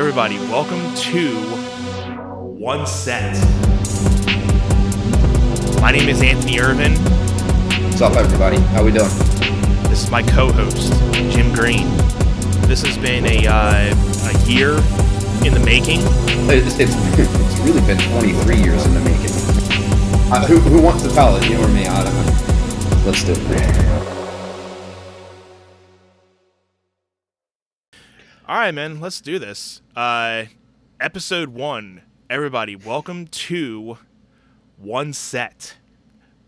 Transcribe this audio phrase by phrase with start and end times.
[0.00, 1.28] everybody, welcome to
[2.58, 3.34] One Set.
[5.78, 6.94] My name is Anthony Irvin.
[7.84, 8.56] What's up, everybody?
[8.72, 9.10] How we doing?
[9.90, 10.94] This is my co-host,
[11.34, 11.86] Jim Green.
[12.66, 14.70] This has been a uh, a year
[15.44, 16.00] in the making.
[16.48, 20.32] It's, it's, it's really been 23 years in the making.
[20.32, 21.46] Uh, who, who wants to tell it?
[21.46, 21.86] You or me?
[21.86, 23.02] I don't know.
[23.04, 23.89] Let's do it.
[28.50, 29.80] All right, man, let's do this.
[29.94, 30.46] Uh,
[30.98, 32.02] episode one.
[32.28, 33.96] Everybody, welcome to
[34.76, 35.76] One Set.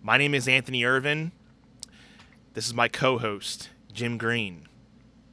[0.02, 1.30] My name is Anthony Irvin.
[2.55, 4.66] This is my co-host, Jim Green.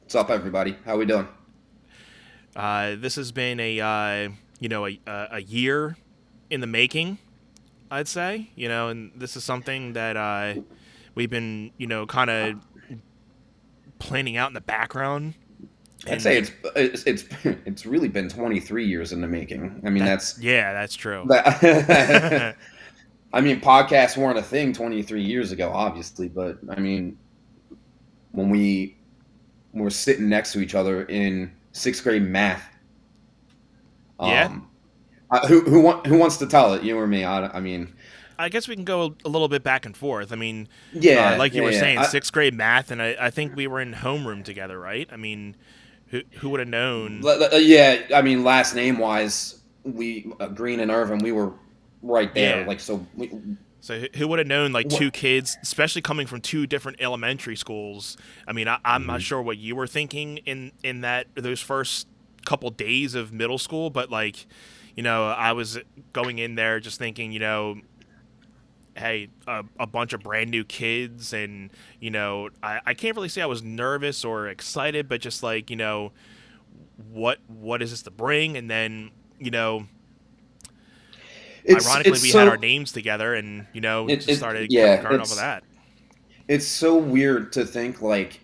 [0.02, 0.76] What's up, everybody?
[0.84, 1.26] How we doing?
[2.54, 4.28] Uh, this has been a uh,
[4.60, 5.96] you know a, a year
[6.50, 7.18] in the making,
[7.90, 8.48] I'd say.
[8.54, 10.54] You know, and this is something that uh,
[11.16, 12.54] we've been you know kind of
[13.98, 15.34] planning out in the background
[16.08, 17.24] I'd say it's it's it's
[17.66, 19.80] it's really been 23 years in the making.
[19.84, 21.24] I mean, that, that's yeah, that's true.
[21.28, 22.56] That,
[23.32, 27.18] I mean, podcasts weren't a thing 23 years ago, obviously, but I mean,
[28.32, 28.96] when we
[29.72, 32.64] were sitting next to each other in sixth grade math,
[34.20, 34.46] yeah.
[34.46, 34.68] Um,
[35.46, 36.82] who who want, who wants to tell it?
[36.82, 37.24] You or me?
[37.24, 37.94] I, I mean.
[38.38, 40.32] I guess we can go a little bit back and forth.
[40.32, 41.80] I mean, yeah, uh, like you yeah, were yeah.
[41.80, 45.06] saying, I, sixth grade math, and I, I think we were in homeroom together, right?
[45.12, 45.56] I mean,
[46.10, 47.24] who, who would have known?
[47.24, 51.52] Uh, yeah, I mean, last name wise, we uh, Green and Irvin, we were
[52.02, 52.60] right there.
[52.60, 52.66] Yeah.
[52.66, 53.06] Like so.
[53.16, 53.32] We,
[53.80, 54.72] so who would have known?
[54.72, 58.16] Like two kids, especially coming from two different elementary schools.
[58.46, 59.06] I mean, I, am Mm-hmm.
[59.06, 62.06] not sure what you were thinking in in that those first
[62.44, 64.46] couple days of middle school, but like,
[64.96, 65.78] you know, I was
[66.12, 67.76] going in there just thinking, you know,
[68.96, 73.28] hey, a, a, bunch of brand new kids, and you know, I, I can't really
[73.28, 76.12] say I was nervous or excited, but just like you know,
[77.10, 78.56] what what is this to bring?
[78.56, 79.86] And then you know,
[81.64, 84.36] it's, ironically, it's we so, had our names together, and you know, it, just it,
[84.36, 85.64] started yeah, current off of that.
[86.48, 88.40] It's so weird to think like.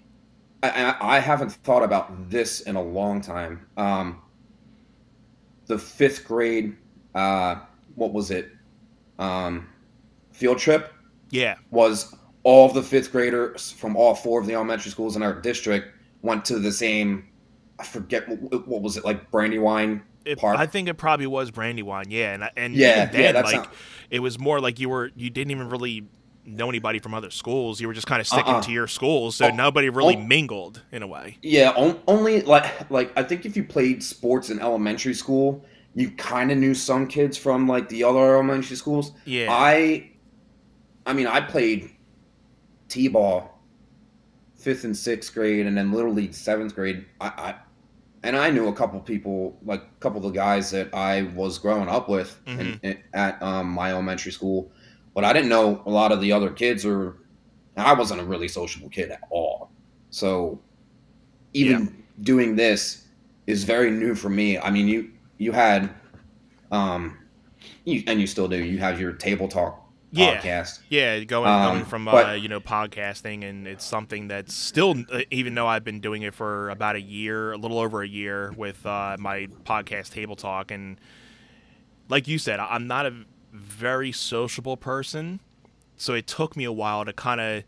[0.63, 3.67] I, I haven't thought about this in a long time.
[3.77, 4.23] Um,
[5.67, 6.77] the fifth grade,
[7.15, 7.57] uh,
[7.95, 8.51] what was it?
[9.19, 9.69] Um,
[10.37, 10.93] field trip
[11.31, 11.57] Yeah.
[11.71, 15.41] was all of the fifth graders from all four of the elementary schools in our
[15.41, 15.89] district
[16.23, 17.27] went to the same
[17.79, 21.51] i forget what, what was it like brandywine It, park I think it probably was
[21.51, 23.75] Brandywine, yeah, and and Yeah, then, yeah, that's like not-
[24.11, 26.07] it was more like you were you didn't even really
[26.45, 27.81] know anybody from other schools.
[27.81, 28.63] You were just kind of sticking Uh-uh.
[28.63, 30.21] to your schools, so Oh, nobody really oh.
[30.21, 31.39] mingled in a way.
[31.43, 35.65] yeah on, only like like i think if you played sports in elementary school
[35.95, 40.11] you kind of knew some kids from like the other elementary schools Yeah, i
[41.06, 41.91] i mean i played
[42.89, 43.59] t-ball
[44.55, 47.05] fifth and sixth grade and then little league seventh grade.
[47.21, 47.55] I, I
[48.22, 51.59] and i knew a couple people like a couple of the guys that i was
[51.59, 54.71] growing up with in, in, at um, my elementary school
[55.15, 57.19] but i didn't know a lot of the other kids or
[57.77, 59.71] i wasn't a really sociable kid at all.
[60.11, 60.61] So
[61.53, 63.06] even doing this
[63.47, 64.59] is very new for me.
[64.59, 65.91] I mean you you had
[66.72, 67.19] um
[67.84, 69.86] you, and you still do you have your table talk
[70.16, 70.41] Yeah.
[70.41, 74.94] podcast yeah, going Um, going from uh, you know podcasting, and it's something that's still,
[75.12, 78.09] uh, even though I've been doing it for about a year, a little over a
[78.09, 80.99] year, with uh, my podcast Table Talk, and
[82.09, 83.15] like you said, I'm not a
[83.53, 85.41] very sociable person,
[85.97, 87.65] so it took me a while to kind of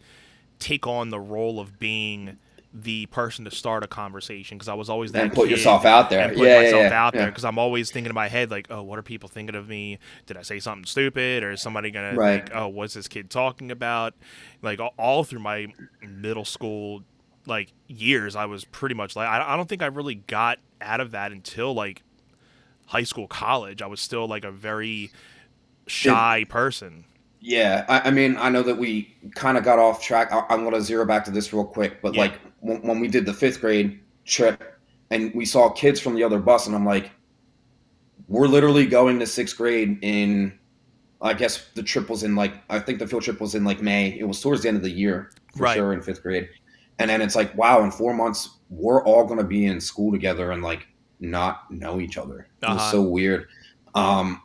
[0.58, 2.38] take on the role of being
[2.72, 6.10] the person to start a conversation because I was always that and put yourself out
[6.10, 8.28] there and put yeah, myself yeah, yeah, out there because I'm always thinking in my
[8.28, 9.98] head like, oh, what are people thinking of me?
[10.26, 12.42] Did I say something stupid, or is somebody gonna Right.
[12.44, 14.14] think, oh, what's this kid talking about?
[14.60, 15.68] Like all, through my
[16.02, 17.02] middle school
[17.46, 21.00] like years, I was pretty much like I, I don't think I really got out
[21.00, 22.02] of that until like
[22.86, 23.80] high school, college.
[23.80, 25.10] I was still like a very
[25.86, 27.04] shy person.
[27.40, 30.32] Yeah, I, I mean, I know that we kind of got off track.
[30.32, 32.16] I, I'm going to zero back to this real quick, but Yeah.
[32.16, 34.80] like when, when we did the fifth grade trip
[35.10, 37.12] and we saw kids from the other bus, and I'm like,
[38.26, 40.58] we're literally going to sixth grade in,
[41.22, 43.82] I guess the trip was in like, I think the field trip was in like
[43.82, 44.18] May.
[44.18, 45.74] It was towards the end of the year for Right.
[45.74, 46.48] sure in fifth grade.
[46.98, 50.12] And then it's like, wow, in four months, we're all going to be in school
[50.12, 50.88] together and like
[51.20, 52.48] not know each other.
[52.66, 52.90] It was Uh-huh.
[52.90, 53.46] so weird.
[53.94, 54.42] Um,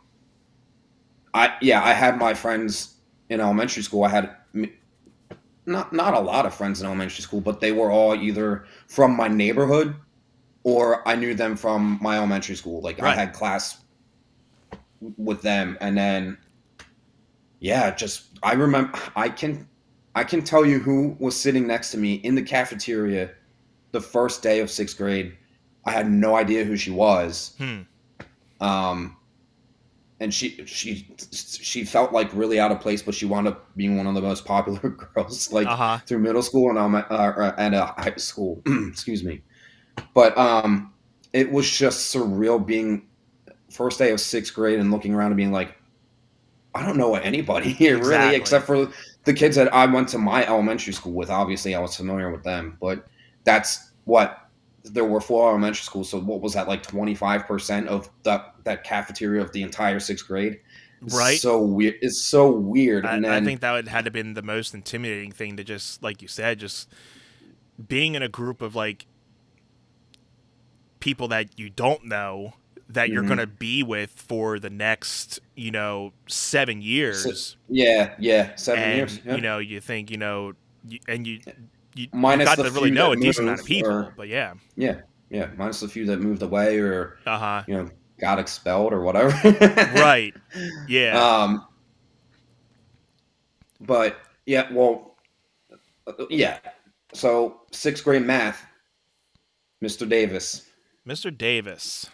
[1.33, 2.95] I yeah, I had my friends
[3.29, 4.03] in elementary school.
[4.03, 4.35] I had
[5.65, 9.15] not not a lot of friends in elementary school, but they were all either from
[9.15, 9.95] my neighborhood
[10.63, 12.81] or I knew them from my elementary school.
[12.81, 13.81] Like I had class
[15.17, 16.37] with them, and then
[17.59, 19.67] yeah, just I remember I can
[20.15, 23.31] I can tell you who was sitting next to me in the cafeteria
[23.93, 25.37] the first day of sixth grade,
[25.85, 27.55] I had no idea who she was.
[27.57, 27.81] Hmm.
[28.59, 29.15] Um,
[30.23, 33.97] and she she she felt like really out of place, but she wound up being
[33.97, 35.99] one of the most popular girls like Uh-huh.
[36.07, 38.61] through middle school and um, uh, uh, and uh, high school.
[38.89, 39.43] Excuse me,
[40.13, 40.93] but um,
[41.33, 43.07] it was just surreal being
[43.71, 45.75] first day of sixth grade and looking around and being like,
[46.75, 48.17] I don't know anybody here Exactly.
[48.25, 48.89] really, except for
[49.25, 51.29] the kids that I went to my elementary school with.
[51.29, 53.07] Obviously, I was familiar with them, but
[53.43, 54.42] that's what
[54.83, 56.09] there were four elementary schools.
[56.09, 59.99] So what was that like twenty five percent of that that cafeteria of the entire
[59.99, 60.59] sixth grade?
[61.01, 61.37] Right.
[61.39, 61.95] So weird.
[62.01, 63.05] It's so weird.
[63.05, 66.01] I, and I think that would had to been the most intimidating thing to just
[66.03, 66.89] like you said, just
[67.87, 69.05] being in a group of like
[70.99, 72.53] people that you don't know
[72.89, 73.27] that you're Mhm.
[73.29, 77.55] gonna be with for the next, you know, seven years.
[77.67, 79.19] yeah, yeah, seven and years.
[79.25, 79.35] Yeah.
[79.35, 80.53] you know, you think, you know,
[80.87, 81.39] you, and you
[81.95, 83.91] you Minus got the to really few know a that decent amount of moved people.
[83.91, 84.53] or- But yeah.
[84.75, 85.49] yeah, yeah.
[85.57, 87.63] Minus the few that moved away or Uh huh.
[87.67, 89.31] you know got expelled or whatever.
[89.95, 90.33] Right.
[90.87, 91.19] Yeah.
[91.21, 91.65] Um,
[93.81, 95.15] but yeah, well,
[96.29, 96.59] yeah.
[97.13, 98.65] So sixth grade math,
[99.83, 100.07] Mr.
[100.07, 100.67] Davis.
[101.07, 101.35] Mr.
[101.35, 102.05] Davis.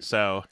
[0.00, 0.44] So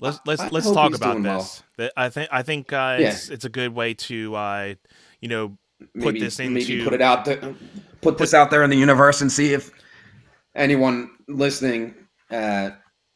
[0.00, 1.38] let's let's I let's talk about doing well.
[1.78, 1.90] this.
[1.96, 3.08] I think I think uh, Yeah.
[3.10, 4.74] it's it's a good way to uh,
[5.20, 5.56] you know
[5.94, 7.54] Maybe, this maybe put it out there,
[8.00, 9.70] put this out there in the universe and see if
[10.54, 11.94] anyone listening,
[12.30, 12.70] uh,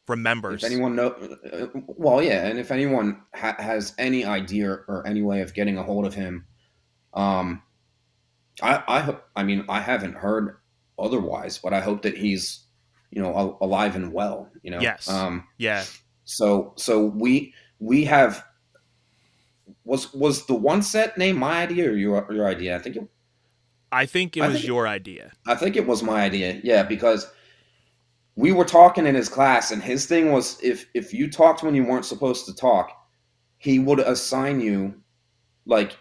[0.07, 0.63] remembers.
[0.63, 1.15] if anyone know,
[1.51, 5.77] uh, well, yeah, and if anyone ha- has any idea or any way of getting
[5.77, 6.45] a hold of him,
[7.13, 7.63] um,
[8.61, 10.57] I, I, I mean, I haven't heard
[10.99, 12.65] otherwise, but I hope that he's,
[13.09, 14.49] you know, al- alive and well.
[14.61, 15.09] You know, Yes.
[15.09, 15.83] Um, yeah.
[16.25, 18.45] so, so we we have
[19.83, 22.75] was was the one set name my idea or your your idea?
[22.75, 23.07] I think it,
[23.91, 25.31] I think it I was think- your idea.
[25.47, 26.59] I think it was my idea.
[26.63, 27.27] Yeah, because
[28.35, 31.75] we were talking in his class, and his thing was if if you talked when
[31.75, 32.91] you weren't supposed to talk,
[33.57, 34.93] he would assign you
[35.65, 35.97] like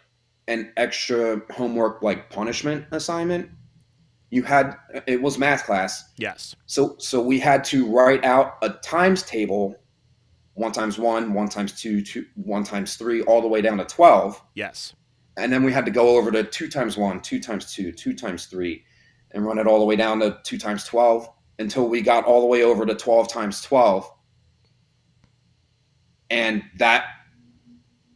[0.49, 3.49] an extra homework like punishment assignment.
[4.31, 4.77] You had
[5.09, 6.55] it was math class, Yes.
[6.67, 9.75] so so we had to write out a times table,
[10.61, 13.85] one times one, one times two, two one times three, all the way down to
[13.87, 14.95] twelve Yes.
[15.39, 18.13] and then we had to go over to two times one, two times two, two
[18.15, 18.85] times three,
[19.31, 21.29] and run it all the way down to two times twelve
[21.59, 24.11] until we got all the way over to twelve times twelve.
[26.29, 27.07] And that,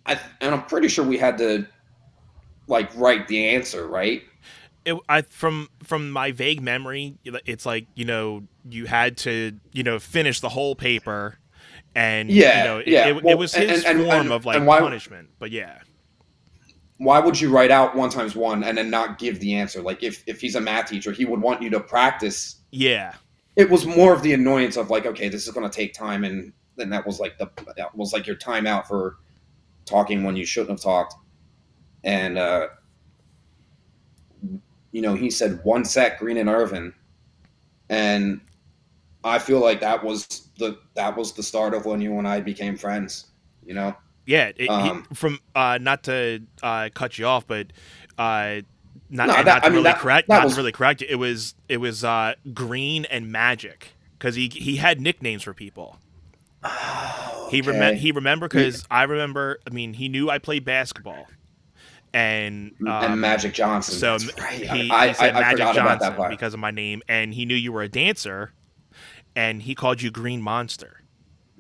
[0.07, 1.67] I and I'm pretty sure we had to,
[2.69, 4.23] like, write the answer, right?
[4.85, 9.83] It, I from from my vague memory, it's like you know you had to you
[9.83, 11.39] know finish the whole paper,
[11.95, 13.07] and Yeah, you know it, yeah.
[13.09, 15.29] it, it Well, was his and- and- form and- of like why- punishment.
[15.39, 15.79] But yeah.
[16.99, 19.83] Why would you write out one times one and then not give the answer?
[19.83, 23.15] Like, if if he's a math teacher, he would want you to practice Yeah.
[23.57, 26.25] it was more of the annoyance of like, okay, this is going to take time,
[26.25, 29.17] and then that was like the that was like your timeout for
[29.87, 31.15] talking when you shouldn't have talked,
[32.05, 32.69] and uh,
[34.93, 36.93] you know he said one set Green and Irvin,
[37.89, 38.41] and
[39.25, 42.41] I feel like that was the that was the start of when you and I
[42.41, 43.27] became friends.
[43.65, 47.69] You know, Yeah, it, he- Um, from uh, not to uh, cut you off, but
[48.19, 48.61] uh,
[49.11, 51.03] not, No, that- not to I mean, really that- correct, that not was- really correct.
[51.03, 55.99] It was it was uh, Green and Magic because he he had nicknames for people.
[57.51, 57.71] He Okay.
[57.71, 59.59] remem- he remember because I remember.
[59.67, 61.27] I mean, he knew I played basketball,
[62.13, 63.95] and um, and Magic Johnson.
[63.95, 64.53] So right.
[64.63, 66.31] he, I, he said I, I Magic forgot about that Johnson part.
[66.31, 68.53] because of my name, and he knew you were a dancer,
[69.37, 71.03] and he called you Green Monster.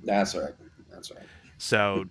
[0.04, 0.54] That's right.
[0.90, 1.24] That's right.
[1.58, 2.04] So,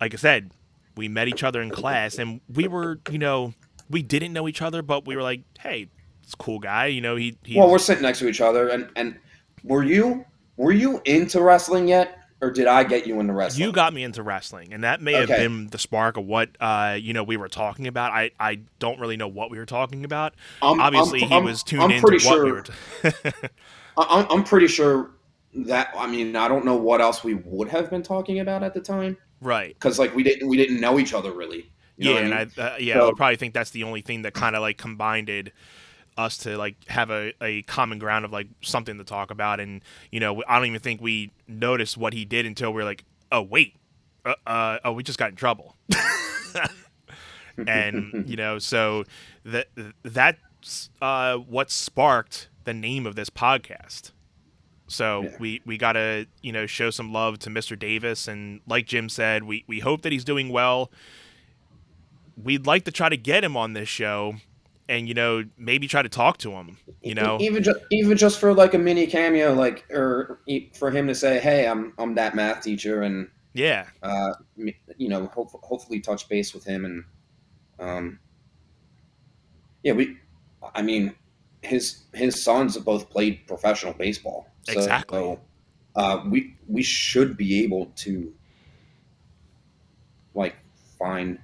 [0.00, 0.50] like I said,
[0.96, 3.54] we met each other in class, and we were, you know,
[3.88, 5.88] we didn't know each other, but we were like, hey,
[6.22, 6.86] it's a cool guy.
[6.86, 7.36] You know, he.
[7.44, 9.16] He's, Well, we're sitting next to each other, and and
[9.62, 10.24] were you
[10.56, 13.64] were you into wrestling yet, or did I get you into wrestling?
[13.66, 16.96] you got me into wrestling, and that may have been the spark of what uh,
[17.00, 18.12] you know we were talking about.
[18.12, 20.34] I, I don't really know what we were talking about.
[20.62, 22.62] I'm- Obviously, I'm- he I'm- was tuned I'm into what sure, we were.
[22.62, 22.72] T-
[23.96, 25.10] I- I'm, I'm pretty sure
[25.54, 28.74] that I mean I don't know what else we would have been talking about at
[28.74, 29.74] the time right.
[29.74, 31.70] because like we didn't we didn't know each other really.
[31.98, 32.52] You yeah, and I mean?
[32.58, 34.60] I uh, yeah, So- I would probably think that's the only thing that kind of
[34.62, 35.50] like combined
[36.18, 39.82] us to like have a, a common ground of like something to talk about, and
[40.10, 43.04] you know, I don't even think we noticed what he did until we are like,
[43.32, 43.76] oh wait,
[44.24, 45.74] uh, uh oh, we just got in trouble,
[47.66, 49.04] and you know, so
[49.44, 49.68] that
[50.02, 50.38] that's
[51.00, 54.12] uh, what sparked the name of this podcast.
[54.88, 55.36] So Yeah.
[55.40, 57.78] we we gotta you know show some love to Mr.
[57.78, 60.90] Davis, and like Jim said, we we hope that he's doing well.
[62.36, 64.34] We'd like to try to get him on this show,
[64.88, 66.76] and you know maybe try to talk to him.
[67.02, 70.40] You know, even just even just for like a mini cameo, like or
[70.74, 75.26] for him to say, "Hey, I'm I'm that math teacher," and yeah, uh, you know,
[75.26, 77.04] hope, hopefully touch base with him and
[77.78, 78.18] um,
[79.82, 80.16] yeah, we.
[80.74, 81.14] I mean,
[81.62, 84.48] his his sons have both played professional baseball.
[84.62, 85.18] So, exactly.
[85.18, 85.40] So,
[85.96, 88.32] uh, we we should be able to
[90.34, 90.54] like
[90.98, 91.38] find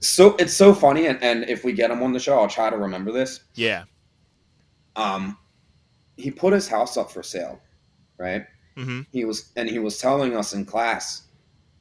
[0.00, 2.70] so it's so funny and, and if we get him on the show i'll try
[2.70, 3.84] to remember this yeah
[4.96, 5.36] um
[6.16, 7.60] he put his house up for sale
[8.16, 9.02] right mm-hmm.
[9.12, 11.24] he was and he was telling us in class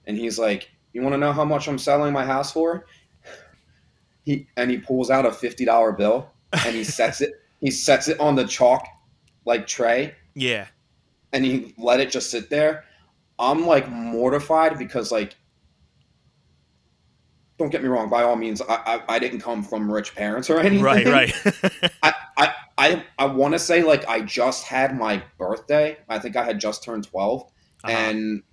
[0.05, 2.85] and he's like you want to know how much i'm selling my house for
[4.25, 8.19] he and he pulls out a $50 bill and he sets it he sets it
[8.19, 8.85] on the chalk
[9.45, 10.67] like tray yeah
[11.33, 12.85] and he let it just sit there
[13.39, 15.35] i'm like mortified because like
[17.57, 18.09] don't get me wrong.
[18.09, 18.75] By all means, I
[19.09, 20.81] I, I didn't come from rich parents or anything.
[20.81, 21.33] Right, right.
[22.03, 25.97] I I I, I want to say like I just had my birthday.
[26.07, 27.91] I think I had just turned 12 uh-huh.
[27.91, 28.43] and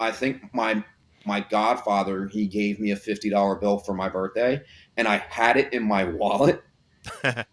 [0.00, 0.84] I think my
[1.24, 4.60] my godfather he gave me a fifty dollar bill for my birthday,
[4.96, 6.62] and I had it in my wallet.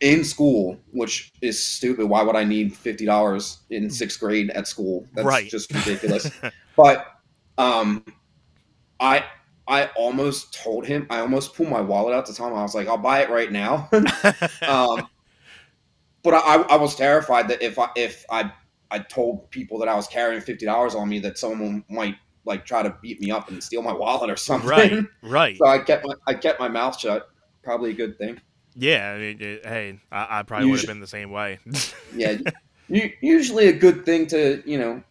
[0.00, 2.06] in school, which is stupid.
[2.06, 5.06] Why would I need fifty dollars in sixth grade at school?
[5.14, 5.48] That's right.
[5.48, 6.30] just ridiculous.
[6.76, 7.06] but
[7.58, 8.04] um,
[9.00, 9.24] I
[9.66, 12.74] I almost told him, I almost pulled my wallet out to tell him, I was
[12.74, 13.88] like, I'll buy it right now.
[14.68, 15.08] um,
[16.22, 18.52] but I, I was terrified that if I, if I,
[18.90, 22.66] I told people that I was carrying fifty dollars on me, that someone might like
[22.66, 24.68] try to beat me up and steal my wallet or something.
[24.68, 25.56] Right, right.
[25.58, 27.30] So I kept my, I kept my mouth shut.
[27.62, 28.40] Probably a good thing.
[28.76, 31.58] Yeah, I mean, it, hey, I, I probably would have been the same way.
[32.16, 32.38] yeah,
[32.88, 35.02] usually a good thing to you know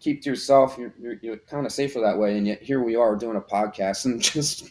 [0.00, 0.76] keep to yourself.
[0.78, 2.36] You're, you're, you're kind of safer that way.
[2.36, 4.70] And yet here we are doing a podcast and just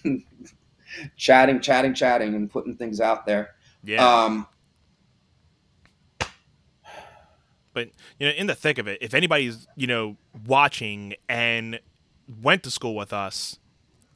[1.17, 3.55] chatting, chatting, chatting, and putting things out there.
[3.83, 4.05] Yeah.
[4.05, 4.47] Um,
[7.73, 7.89] but
[8.19, 10.15] you know, in the thick of it, if anybody's you know
[10.47, 11.79] watching and
[12.41, 13.59] went to school with us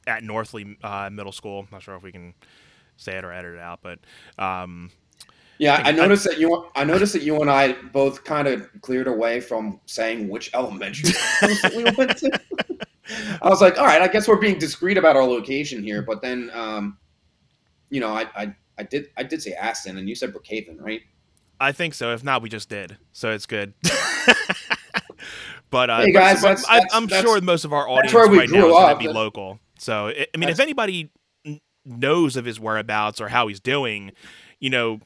[0.08, 2.34] at Northley uh, Middle School, I'm not sure if we can
[3.00, 4.00] say it or edit it out, but
[4.38, 4.92] um,
[5.60, 6.66] yeah, I, I noticed I, that you.
[6.74, 11.12] I noticed that you and I both kind of cleared away from saying which elementary
[11.76, 12.40] we went to.
[13.42, 16.02] I was like, all right, I guess we're being discreet about our location here.
[16.02, 16.98] But then, um,
[17.90, 21.02] you know, I, I, I did, I did say Aston, and you said Brookhaven, right?
[21.60, 22.14] I think so.
[22.14, 23.74] If not, we just did, so it's good.
[25.70, 28.44] but uh, hey guys, but, that's, I, am sure most of our audience right now
[28.44, 29.60] is going to be local.
[29.78, 31.12] So, I mean, if anybody
[31.90, 34.12] knows of his whereabouts or how he's doing,
[34.60, 35.00] you know,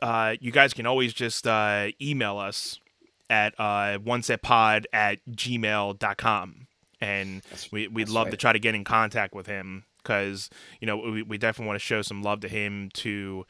[0.00, 2.80] uh, you guys can always just uh, email us
[3.28, 6.66] at uh, onesetpod at gmail.com.
[7.00, 8.30] And we, we'd love right.
[8.30, 11.80] to try to get in contact with him because, you know, we, we definitely want
[11.80, 13.44] to show some love to him to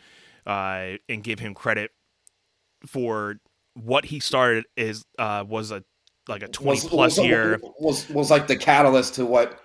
[0.47, 1.91] uh, and give him credit
[2.87, 3.37] for
[3.75, 5.85] what he started is uh, was a
[6.29, 9.61] like a 20 was, plus was, year was was like the catalyst to what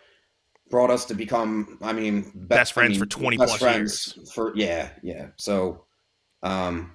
[0.70, 4.32] brought us to become i mean best, best friends I mean, for 20 plus years
[4.34, 5.88] for yeah yeah so
[6.44, 6.94] um,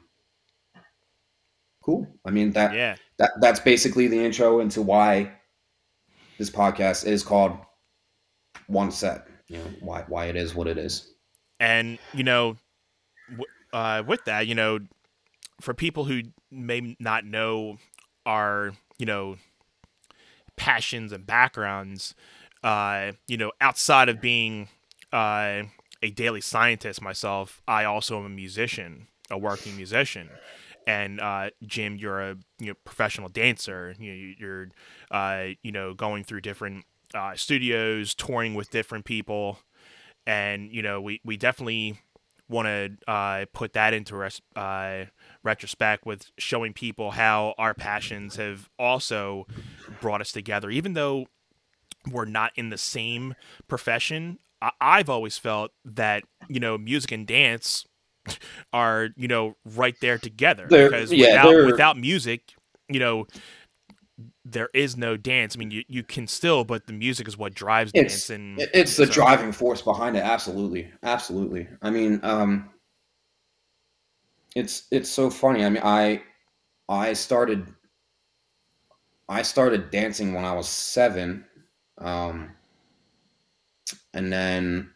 [1.83, 2.07] cool.
[2.25, 5.33] I mean that yeah that that's basically the intro into why
[6.39, 7.57] this podcast is called
[8.67, 9.27] One Set.
[9.49, 11.15] You know why why it is what it is.
[11.61, 12.57] And you know,
[13.73, 14.81] uh, with that, you know,
[15.61, 17.79] for people who may not know
[18.27, 19.37] our you know
[20.57, 22.15] passions and backgrounds,
[22.63, 24.69] uh, you know, outside of being
[25.13, 25.63] uh,
[26.03, 30.31] a data scientist myself, I also am a musician a working musician.
[30.87, 33.95] And uh, Jim, you're a you know, professional dancer.
[33.99, 34.69] You you're
[35.11, 39.59] uh, you know going through different uh, studios, touring with different people,
[40.27, 42.01] and you know we we definitely
[42.49, 44.43] want to uh, put that into res-
[45.43, 49.47] retrospect with showing people how our passions have also
[50.01, 51.27] brought us together, even though
[52.11, 53.35] we're not in the same
[53.69, 54.39] profession.
[54.61, 57.87] I- I've always felt that you know music and dance
[58.73, 62.55] are you know right there together they're, because yeah, without without music,
[62.89, 63.27] you know
[64.45, 65.57] there is no dance.
[65.57, 68.61] I mean, you, you can still, but the music is what drives it's, dance, and
[68.75, 69.13] it's the so.
[69.13, 70.21] driving force behind it.
[70.21, 71.69] Absolutely, absolutely.
[71.81, 72.71] I mean, um,
[74.55, 75.65] it's it's so funny.
[75.65, 76.23] I mean, I
[76.89, 77.67] I started
[79.29, 81.45] I started dancing when I was seven,
[81.99, 82.55] um,
[84.15, 84.91] and then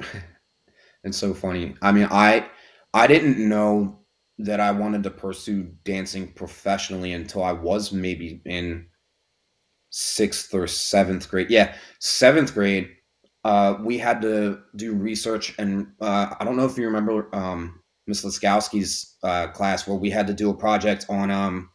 [1.04, 1.74] It's so funny.
[1.82, 2.48] I mean, I
[2.94, 4.00] I didn't know
[4.38, 8.86] that I wanted to pursue dancing professionally until I was maybe in
[9.90, 11.50] sixth or seventh grade.
[11.50, 12.88] Yeah, seventh grade.
[13.44, 17.80] uh, we had to do research, and uh, I don't know if you remember um,
[18.06, 21.70] Miss Laskowski's uh, class where we had to do a project on um,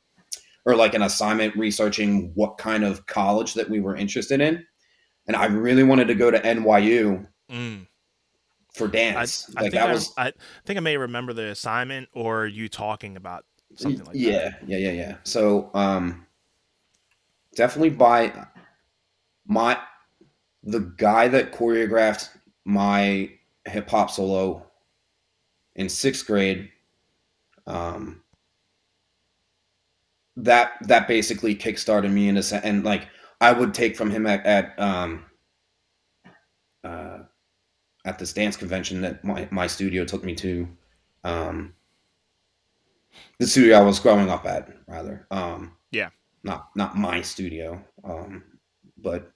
[0.68, 4.64] or like an assignment researching what kind of college that we were interested in,
[5.26, 7.26] and I really wanted to go to NYU.
[7.50, 7.88] Mm.
[8.74, 10.34] For dance, I, I like think that I, was I
[10.66, 13.44] think I may remember the assignment or you talking about
[13.76, 14.60] something like yeah, that.
[14.68, 15.16] yeah, yeah, yeah.
[15.24, 16.28] So, um,
[17.56, 18.46] definitely by
[19.48, 19.80] my
[20.64, 22.30] the guy that choreographed
[22.66, 23.32] my
[23.66, 24.68] hip hop solo
[25.76, 26.70] in sixth grade.
[27.66, 28.22] Um,
[30.38, 33.08] that that basically kickstarted me in a sense, and like
[33.42, 35.26] I would take from him at, at um,
[36.84, 37.20] uh,
[38.06, 40.68] at this dance convention that my, my studio took me to.
[41.24, 41.74] Um,
[43.40, 45.26] the studio I was growing up at, rather.
[45.32, 46.10] Um, Yeah.
[46.44, 48.44] Not not my studio, um,
[48.98, 49.32] but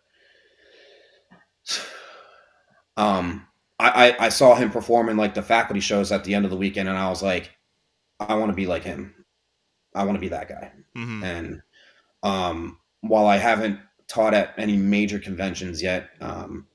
[2.96, 3.48] um,
[3.80, 6.52] I, I I saw him perform in like the faculty shows at the end of
[6.52, 7.52] the weekend, and I was like,
[8.20, 9.16] I want to be like him.
[9.96, 10.72] I want to be that guy.
[10.96, 11.62] hmm And
[12.24, 16.68] um, while I haven't taught at any major conventions yet, um,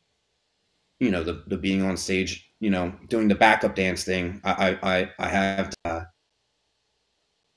[1.01, 4.79] you know, the, the being on stage, you know, doing the backup dance thing, I
[4.83, 5.75] I I, I have.
[5.85, 6.03] Uh,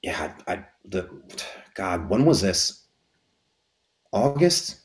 [0.01, 1.09] yeah, I, I the
[1.75, 2.85] God, when was this?
[4.11, 4.81] August.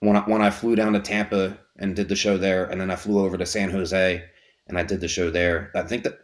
[0.00, 2.90] When I, when I flew down to Tampa and did the show there, and then
[2.90, 4.22] I flew over to San Jose
[4.66, 5.70] and I did the show there.
[5.74, 6.18] I think that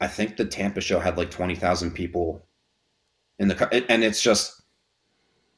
[0.00, 2.46] I think the Tampa show had like twenty thousand people
[3.38, 4.62] in the and it's just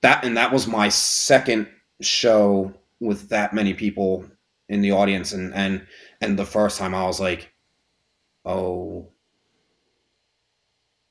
[0.03, 1.69] that and that was my second
[2.01, 4.25] show with that many people
[4.69, 5.87] in the audience and and
[6.21, 7.53] and the first time I was like
[8.45, 9.09] oh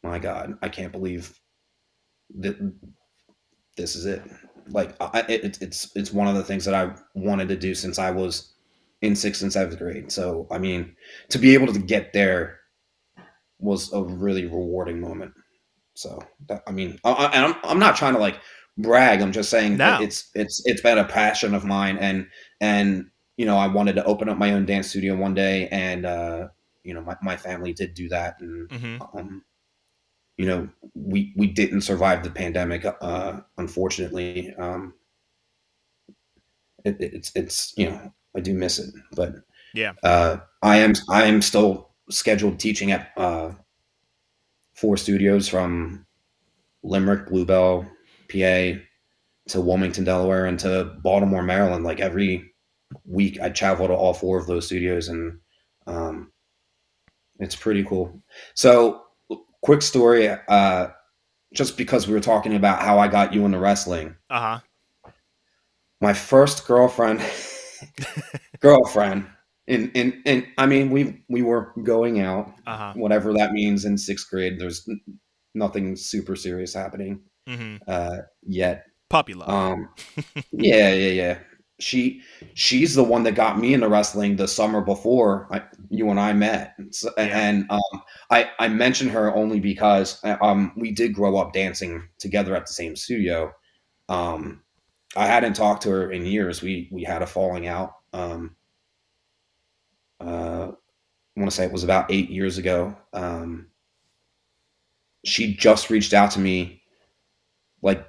[0.04, 1.40] my god I can't believe
[2.40, 2.58] that
[3.78, 4.22] this is it.
[4.70, 8.00] Like I, it, it's it's one of the things that I wanted to do since
[8.00, 8.54] I was
[9.02, 10.12] in sixth and seventh grade.
[10.12, 10.96] So I mean
[11.30, 12.61] to be able to get there
[13.62, 15.34] was a really rewarding moment
[15.96, 18.40] so that, I mean, I, I, and I'm I'm not trying to like
[18.78, 19.22] brag.
[19.22, 20.00] I'm just saying No.
[20.00, 22.28] it's it's it's been a passion of mine, and
[22.62, 26.06] and you know I wanted to open up my own dance studio one day, and
[26.06, 26.48] uh,
[26.84, 29.44] you know my, my family did do that, and hmm um,
[30.38, 34.54] you know we we didn't survive the pandemic, uh, unfortunately.
[34.58, 34.94] Um,
[36.86, 39.36] it, it's it's you know I do miss it, but
[39.74, 39.94] Yeah.
[40.04, 43.52] uh, I am I am still scheduled teaching at uh,
[44.74, 46.06] four studios from
[46.84, 47.86] Limerick, Blue Bell,
[48.30, 48.80] PA,
[49.50, 51.84] to Wilmington, Delaware, and to Baltimore, Maryland.
[51.84, 52.54] Like every
[53.06, 55.40] week, I travel to all four of those studios, and
[55.88, 56.32] um,
[57.40, 58.22] it's pretty cool.
[58.54, 59.04] So,
[59.62, 60.30] quick story.
[60.48, 60.88] Uh,
[61.54, 64.60] just because we were talking about how I got you into wrestling, Uh
[65.04, 65.12] huh.
[66.00, 67.22] my first girlfriend,
[68.62, 69.28] girlfriend,
[69.72, 70.48] in in in.
[70.58, 72.96] I mean, we we were going out, Uh huh.
[72.96, 74.60] whatever that means in sixth grade.
[74.60, 74.88] There's
[75.56, 78.86] nothing super serious happening hmm uh, yet.
[79.10, 79.68] Puppy love.
[79.72, 79.90] Um,
[80.52, 81.40] yeah, yeah, yeah.
[81.80, 82.22] She
[82.54, 86.34] she's the one that got me into wrestling the summer before I, you and I
[86.34, 87.44] met, so, Yeah.
[87.44, 92.08] and um, I I mentioned her only because uh, um we did grow up dancing
[92.20, 93.52] together at the same studio.
[94.10, 94.64] Um,
[95.16, 96.62] I hadn't talked to her in years.
[96.62, 97.94] We we had a falling out.
[98.14, 98.56] Um,
[100.22, 100.72] uh,
[101.38, 102.96] I want to say it was about eight years ago.
[103.14, 103.68] Um,
[105.26, 106.82] she just reached out to me,
[107.82, 108.06] like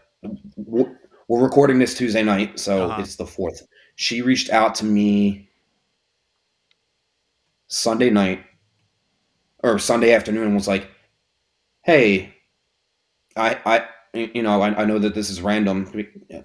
[0.57, 0.96] we're
[1.42, 3.01] recording this Tuesday night, so Uh-huh.
[3.03, 3.62] it's the fourth.
[3.96, 5.51] She reached out to me
[7.68, 8.44] Sunday night
[9.62, 10.88] or Sunday afternoon and was like,
[11.85, 12.35] "Hey,
[13.37, 15.90] I, I, you know, I, I know that this is random,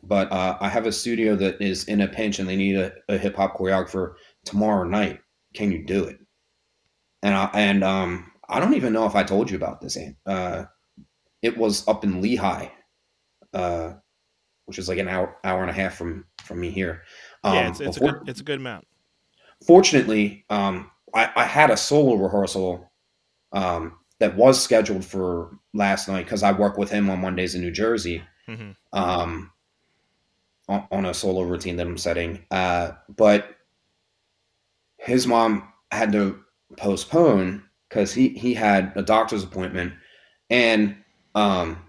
[0.03, 2.93] but uh, I have a studio that is in a pinch and they need a,
[3.10, 5.19] a hip hop choreographer tomorrow night.
[5.54, 6.20] Can you do it?"
[7.24, 9.98] And I, and um, I don't even know if I told you about this.
[10.26, 10.66] Uh,
[11.42, 12.70] it was up in Lehigh,
[13.54, 13.94] uh,
[14.66, 17.04] which is like an hour, hour and a half from from me here.
[17.44, 18.86] Um, yeah, it's, it's a good it's a good amount.
[19.66, 22.92] fortunately, um, I, I had a solo rehearsal
[23.52, 27.62] um, that was scheduled for last night because I work with him on Mondays in
[27.62, 29.52] New Jersey hmm um,
[30.70, 32.46] on, on a solo routine that I'm setting.
[32.50, 33.57] Uh, but
[35.08, 36.39] his mom had to
[36.78, 39.93] postpone because he, he had a doctor's appointment.
[40.50, 40.98] And
[41.34, 41.84] um,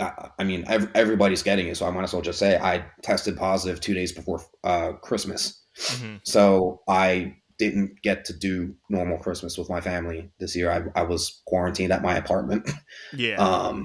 [0.00, 1.76] I, I mean, ev- everybody's getting it.
[1.76, 5.62] So I might as well just say I tested positive two days before uh, Christmas.
[5.88, 10.70] hmm So I didn't get to do normal Christmas with my family this year.
[10.72, 12.68] I, I was quarantined at my apartment,
[13.16, 13.36] Yeah.
[13.36, 13.84] um,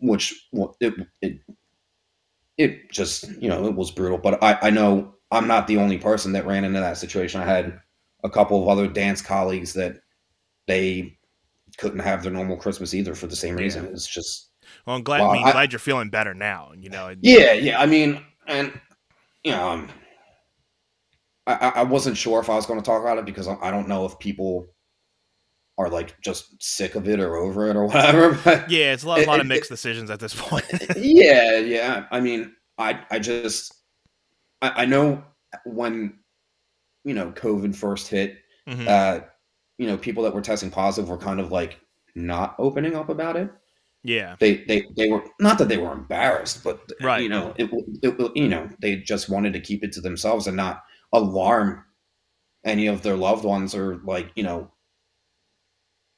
[0.00, 1.40] which well, it, it
[2.56, 4.18] it just you know it was brutal.
[4.18, 7.40] But I, I know I'm not the only person that ran into that situation.
[7.40, 7.78] I had
[8.24, 10.00] a couple of other dance colleagues that
[10.66, 11.16] they
[11.78, 13.84] couldn't have their normal Christmas either for the same reason.
[13.84, 13.90] Yeah.
[13.92, 14.50] It's just
[14.86, 15.20] Well, I'm glad.
[15.20, 16.72] Well, I mean, I- glad you're feeling better now.
[16.76, 17.14] You know.
[17.20, 17.80] yeah, yeah.
[17.80, 18.78] I mean, and
[19.44, 19.88] you know, um,
[21.46, 23.88] I, I wasn't sure if I was going to talk about it because I don't
[23.88, 24.68] know if people
[25.78, 28.38] are like just sick of it or over it or whatever.
[28.44, 30.64] But Yeah, it's a lot, It- lot of mixed decisions at this point.
[30.96, 32.06] yeah, yeah.
[32.10, 33.72] I mean, I I just
[34.62, 35.24] I, I know
[35.64, 36.18] when
[37.04, 38.86] you know COVID first hit, Mhm.
[38.88, 39.20] uh,
[39.78, 41.78] you know, people that were testing positive were kind of like
[42.14, 43.50] not opening up about it.
[44.02, 47.22] yeah, They they they were not that they were embarrassed, but Right.
[47.22, 47.70] you know, it,
[48.02, 51.84] it you know they just wanted to keep it to themselves and not alarm
[52.64, 54.70] any of their loved ones or like you know.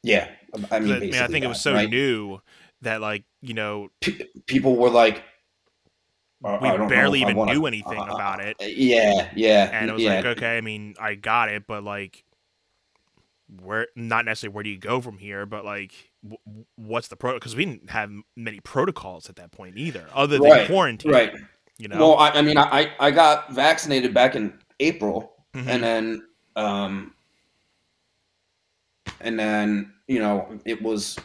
[0.04, 1.88] Yeah, I mean, I, mean, I think it was so right?
[1.88, 2.40] new
[2.80, 5.22] that like you know P- people were like, "I-
[6.42, 10.02] we I barely even wanna- knew anything uh, about it, Yeah, yeah, and it was
[10.02, 10.16] yeah.
[10.16, 12.24] like okay, I mean, I got it, but like,
[13.60, 15.92] where not necessarily where do you go from here, but like,
[16.24, 17.34] w- what's the pro?
[17.34, 21.12] Because we didn't have many protocols at that point either, other than Right, quarantine.
[21.12, 21.32] right.
[21.78, 21.98] You know.
[21.98, 25.66] Well, I, I mean, I I got vaccinated back in April, Mhm.
[25.68, 26.22] and then
[26.56, 27.14] um,
[29.20, 31.18] and then you know it was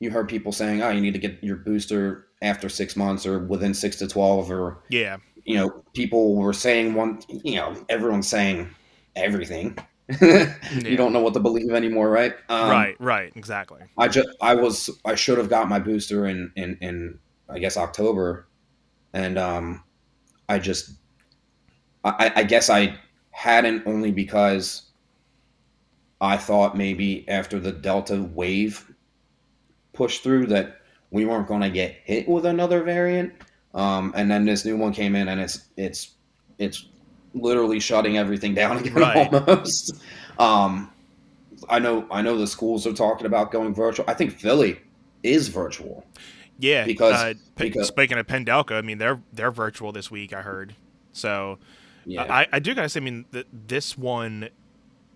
[0.00, 3.38] you heard people saying, oh, you need to get your booster after six months or
[3.38, 5.18] within six to twelve, or yeah.
[5.44, 8.70] you know, people were saying one, you know, everyone's saying
[9.16, 9.76] everything.
[10.20, 10.56] Yeah.
[10.74, 12.34] You don't know what to believe anymore, right?
[12.48, 12.96] Um, right.
[12.98, 13.32] Right.
[13.36, 13.82] Exactly.
[13.96, 17.76] I just I was I should have got my booster in in in I guess
[17.76, 18.48] October,
[19.12, 19.84] and um,
[20.48, 20.90] I just
[22.02, 22.98] I I guess I
[23.30, 24.90] hadn't only because
[26.20, 28.92] I thought maybe after the Delta wave
[29.92, 30.79] pushed through that
[31.10, 33.32] we weren't going to get hit with another variant,
[33.74, 36.14] um, and then this new one came in and it's it's
[36.58, 36.86] it's
[37.34, 39.32] literally shutting everything down again Right.
[39.32, 39.94] almost.
[40.38, 40.90] Um,
[41.68, 44.04] I know I know the schools are talking about going virtual.
[44.08, 44.80] I think Philly
[45.22, 46.04] is virtual.
[46.58, 46.84] Yeah.
[46.84, 50.32] Because- uh, because- speaking of Penn-Delco, I mean they're they're virtual this week.
[50.32, 50.74] I heard.
[51.12, 51.58] So
[52.06, 52.22] Yeah.
[52.32, 54.48] I, I do gotta say, I mean, th- this one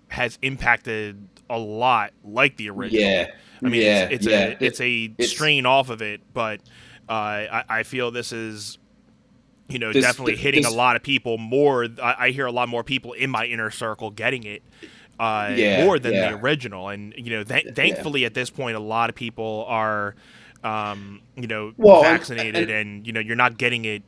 [0.08, 3.00] has impacted a lot like the original.
[3.02, 3.30] yeah.
[3.62, 4.38] I mean, yeah, it's, it's yeah.
[4.46, 6.60] a it's a it's- strain off of it, but
[7.08, 8.78] uh, I, I feel this is,
[9.68, 11.86] you know, This- definitely this- hitting a lot of people more.
[12.02, 14.62] I, I hear a lot more people in my inner circle getting it.
[15.18, 16.30] Uh, Yeah, more than yeah.
[16.32, 20.16] the original, and you know, th- thankfully at this point, a lot of people are,
[20.64, 24.02] um, you know, Well, and- vaccinated, and, you know, you're not getting it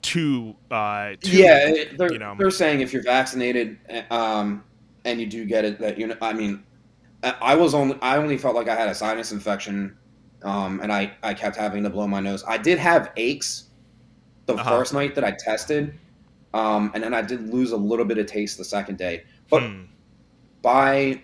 [0.00, 2.36] too, uh, too yeah, they're, you know.
[2.38, 3.78] they're saying if you're vaccinated
[4.10, 4.62] um,
[5.04, 6.64] and you do get it, that you know, I mean,
[7.22, 9.96] I was only I only felt like I had a sinus infection,
[10.42, 12.44] um, and I I kept having to blow my nose.
[12.46, 13.70] I did have aches
[14.46, 14.70] the Uh-huh.
[14.70, 15.98] first night that I tested,
[16.54, 19.22] um, and then I did lose a little bit of taste the second day.
[19.50, 19.84] But Hmm.
[20.62, 21.22] by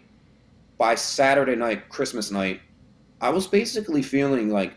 [0.78, 2.60] by Saturday night, Christmas night,
[3.20, 4.76] I was basically feeling like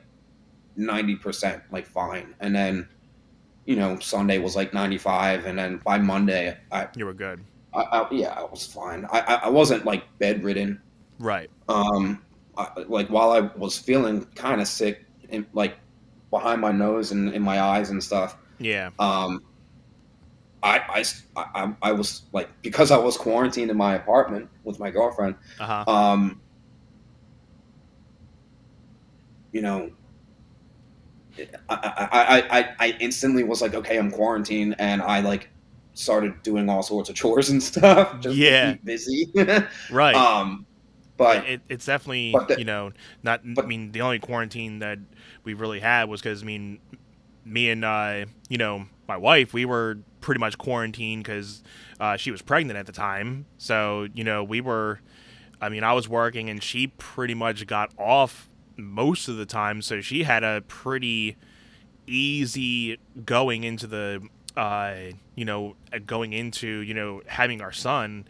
[0.76, 2.90] ninety percent, like fine, and then.
[3.66, 7.82] You know, Sunday was like ninety-five, and then by Monday, I, you were good, I,
[7.82, 9.06] I yeah, I was fine.
[9.12, 10.82] I, I, I wasn't like bedridden.
[11.20, 11.50] right?
[11.70, 12.24] Um,
[12.58, 15.78] I, like while I was feeling kind of sick, in, like
[16.30, 18.38] behind my nose and in my eyes and stuff.
[18.60, 19.44] Yeah, Um,
[20.64, 21.04] i
[21.36, 25.36] i i was like because I was quarantined in my apartment with my girlfriend.
[25.60, 25.92] uh huh.
[25.92, 26.42] Um,
[29.52, 29.92] you know,
[31.38, 35.50] I, I, I, I, I instantly was like, okay, I'm quarantined, and I like
[35.94, 38.20] started doing all sorts of chores and stuff.
[38.22, 38.76] Just Yeah.
[38.84, 39.32] busy.
[39.92, 40.16] right.
[40.16, 40.66] um,
[41.18, 42.92] but it, it's definitely but the- you know
[43.24, 43.42] not.
[43.54, 45.00] but- I mean, the only quarantine that
[45.44, 46.80] we really had was because I mean,
[47.46, 51.62] me and uh, you know my wife, we were pretty much quarantined because
[52.00, 53.46] uh, she was pregnant at the time.
[53.58, 55.00] So you know we were.
[55.64, 59.84] I mean, I was working and she pretty much got off most of the time,
[59.84, 61.38] so she had a pretty
[62.08, 64.96] easy going into the uh
[65.36, 68.26] you know going into you know having our son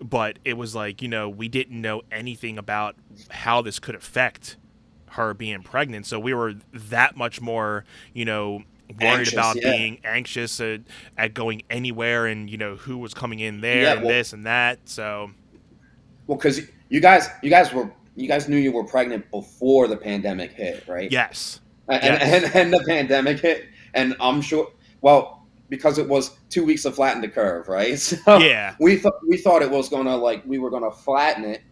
[0.00, 2.96] but it was like you know we didn't know anything about
[3.30, 4.56] how this could affect
[5.10, 8.62] her being pregnant so we were that much more you know
[9.00, 9.70] worried Anxious, about yeah.
[9.70, 10.80] being anxious at,
[11.18, 14.32] at going anywhere and you know who was coming in there Yeah, and well- this
[14.32, 15.30] and that so
[16.26, 19.96] well, because you guys, you guys were, you guys knew you were pregnant before the
[19.96, 21.10] pandemic hit, right?
[21.10, 22.44] yes And, Yes.
[22.44, 24.72] and, and the pandemic hit, and I'm sure.
[25.02, 25.35] Well,
[25.68, 27.98] because it was two weeks to flatten the curve, right?
[28.26, 31.62] So yeah we thought we thought it was gonna like we were gonna flatten it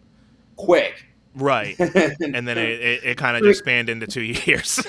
[0.55, 1.05] quick,
[1.35, 4.85] right and then it, it, it kind of just spanned into two years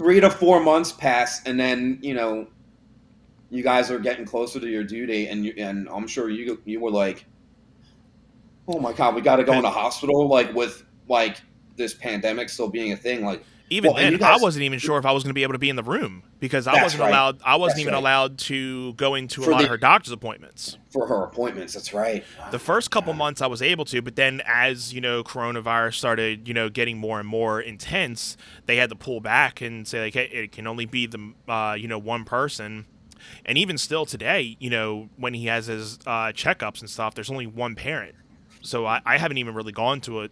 [0.00, 2.46] three to four months pass, and then you know,
[3.50, 6.58] you guys are getting closer to your due date, and you, and I'm sure you
[6.64, 7.26] you were like,
[8.66, 11.42] oh my god, we got to go in the hospital, like with like
[11.76, 13.44] this pandemic still being a thing, like.
[13.72, 15.52] Even Well, then, guys- I wasn't even sure if I was going to be able
[15.52, 17.08] to be in the room because I wasn't right.
[17.10, 17.40] allowed.
[17.44, 18.00] I wasn't That's even right.
[18.00, 20.76] allowed to go into a lot the- of her doctor's appointments.
[20.90, 21.74] for her appointments.
[21.74, 22.24] That's right.
[22.50, 26.48] The first couple months I was able to, but then as you know, coronavirus started,
[26.48, 30.14] you know, getting more and more intense, they had to pull back and say like,
[30.14, 32.86] hey, it can only be the, uh, you know, one person.
[33.46, 37.30] And even still today, you know, when he has his uh, checkups and stuff, there's
[37.30, 38.16] only one parent.
[38.62, 40.28] So I, I haven't even really gone to a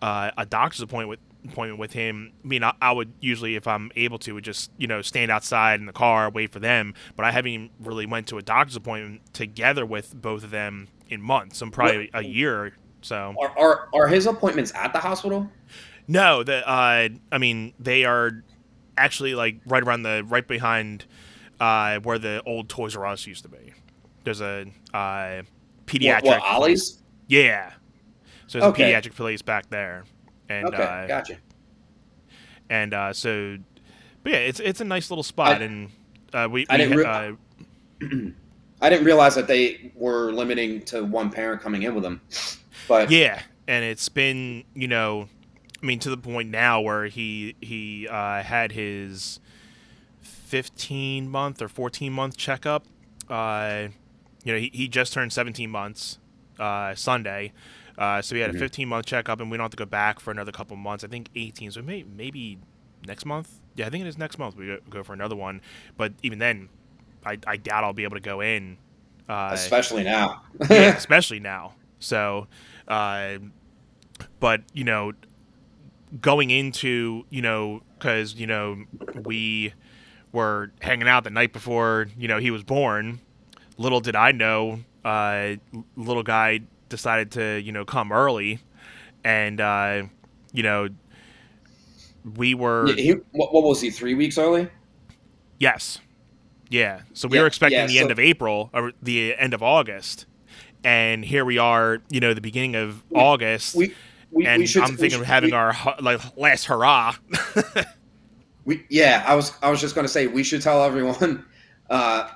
[0.00, 1.18] uh, a doctor's appointment with,
[1.50, 2.32] appointment with him.
[2.44, 5.30] I mean, I, I would usually, if I'm able to, would just you know stand
[5.30, 6.94] outside in the car, wait for them.
[7.16, 10.88] But I haven't even really went to a doctor's appointment together with both of them
[11.08, 11.60] in months.
[11.62, 12.66] I'm probably a year.
[12.66, 15.50] or So Are, are are his appointments at the hospital?
[16.06, 18.42] no, the uh, I mean they are
[18.96, 21.04] actually like right around the right behind
[21.60, 23.72] uh, where the old Toys R Us used to be.
[24.24, 25.42] There's a uh,
[25.86, 26.24] pediatric.
[26.24, 27.02] What, what Ollie's?
[27.28, 27.72] Yeah.
[28.46, 28.92] So there's Okay.
[28.94, 30.04] a pediatric place back there,
[30.48, 31.36] and Okay, uh, gotcha.
[32.70, 33.58] and uh, so,
[34.22, 35.90] but yeah, it's it's a nice little spot, I- and
[36.32, 37.32] uh, we, I we didn't re- uh,
[38.80, 42.20] I didn't realize that they were limiting to one parent coming in with them.
[42.86, 45.28] But yeah, and it's been you know,
[45.82, 49.40] I mean to the point now where he he uh, had his
[50.20, 52.84] fifteen month or fourteen month checkup.
[53.28, 53.88] Uh,
[54.44, 56.18] you know, he, he just turned seventeen months
[56.58, 57.52] uh, Sunday.
[57.98, 58.58] Uh, so we had a Mhm.
[58.60, 61.02] 15 month checkup, and we don't have to go back for another couple months.
[61.04, 62.58] I think 18, so may, maybe
[63.06, 63.58] next month.
[63.74, 64.56] Yeah, I think it is next month.
[64.56, 65.60] We go, go for another one,
[65.96, 66.68] but even then,
[67.26, 68.78] I, I doubt I'll be able to go in.
[69.28, 70.42] Uh, especially now.
[70.70, 71.74] yeah, especially now.
[71.98, 72.46] So,
[72.86, 73.38] uh,
[74.40, 75.12] but you know,
[76.20, 78.84] going into you know, because you know
[79.24, 79.74] we
[80.32, 83.20] were hanging out the night before you know he was born.
[83.76, 85.54] Little did I know, uh,
[85.96, 88.60] little guy decided to you know come early,
[89.24, 90.02] and uh,
[90.52, 90.88] you know
[92.36, 93.90] we were Yeah, he, what, what was he?
[93.90, 94.68] Three weeks early?
[95.58, 95.98] Yes.
[96.68, 97.00] Yeah.
[97.14, 100.26] So we Yeah, were expecting yeah, the end of April or the end of August.
[100.84, 103.74] And here we are, you know, the beginning of We- August.
[103.74, 103.94] We
[104.30, 104.82] we, and should.
[104.82, 107.14] I'm thinking should- of having our like last hurrah.
[108.64, 111.42] We, yeah, I was I was just going to say we should tell everyone
[111.90, 112.28] uh,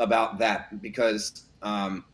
[0.00, 2.04] about that because um,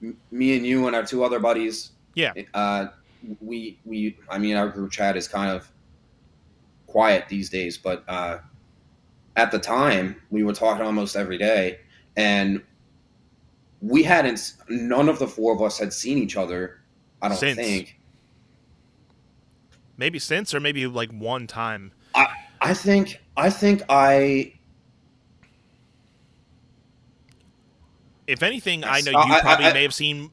[0.00, 1.90] me and you and our two other buddies.
[2.14, 2.32] Yeah.
[2.54, 2.86] Uh,
[3.40, 5.70] we we I mean our group chat is kind of
[6.86, 8.38] quiet these days, but uh,
[9.36, 11.80] at the time we were talking almost every day,
[12.16, 12.62] and
[13.80, 14.54] we hadn't.
[14.68, 16.80] None of the four of us had seen each other.
[17.22, 17.56] I don't Since.
[17.58, 17.98] think.
[19.96, 21.92] maybe since or maybe like one time.
[22.60, 24.52] I think I think I
[28.28, 29.06] If anything, I Yes.
[29.06, 30.30] know Uh, you I- I- probably I- may have seen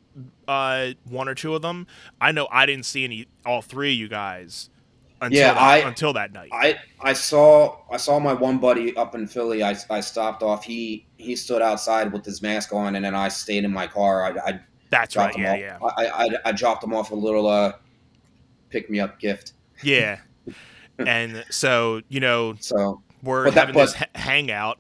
[0.48, 1.88] uh, one or two of them.
[2.22, 4.70] I know I didn't see any all three of you guys
[5.22, 6.50] until Yeah, that, I- until that night.
[6.54, 9.64] I I saw I saw my one buddy up in Philly.
[9.64, 10.64] I, I stopped off.
[10.66, 14.24] He he stood outside with his mask on, and then I stayed in my car.
[14.26, 14.60] I, I
[14.92, 15.36] That's right.
[15.38, 15.60] Yeah, off.
[15.60, 15.78] yeah.
[15.98, 17.72] I, I I dropped him off a little uh
[18.70, 19.54] pick me up gift.
[19.82, 20.20] Yeah.
[21.00, 24.78] and so, you know, So we're But that- having this but- ha- hangout.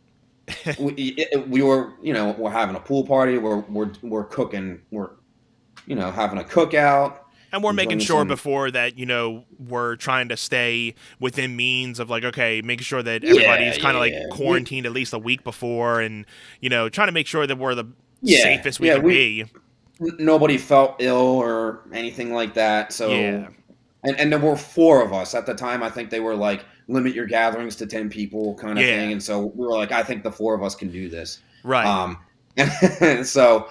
[0.80, 3.38] we we were you know we're having a pool party.
[3.38, 4.82] We're we're we're cooking.
[4.92, 5.12] We're
[5.88, 7.18] you know having a cookout.
[7.52, 12.10] And we're making sure before that, you know, we're trying to stay within means of
[12.10, 14.24] like, okay, making sure that Yeah, everybody's kind of yeah, like yeah.
[14.30, 16.26] quarantined at least a week before and,
[16.60, 17.86] you know, trying to make sure that we're the
[18.22, 19.46] Yeah, safest we yeah, can we- be.
[20.20, 22.92] Nobody felt ill or anything like that.
[22.92, 23.48] So Yeah.
[24.04, 25.82] and and there were four of us at the time.
[25.82, 28.96] I think they were like limit your gatherings to ten people kind of Yeah.
[28.98, 29.12] thing.
[29.14, 31.40] And so we were like, I think the four of us can do this.
[31.64, 31.86] Right.
[31.86, 32.18] Um,
[32.58, 33.70] and so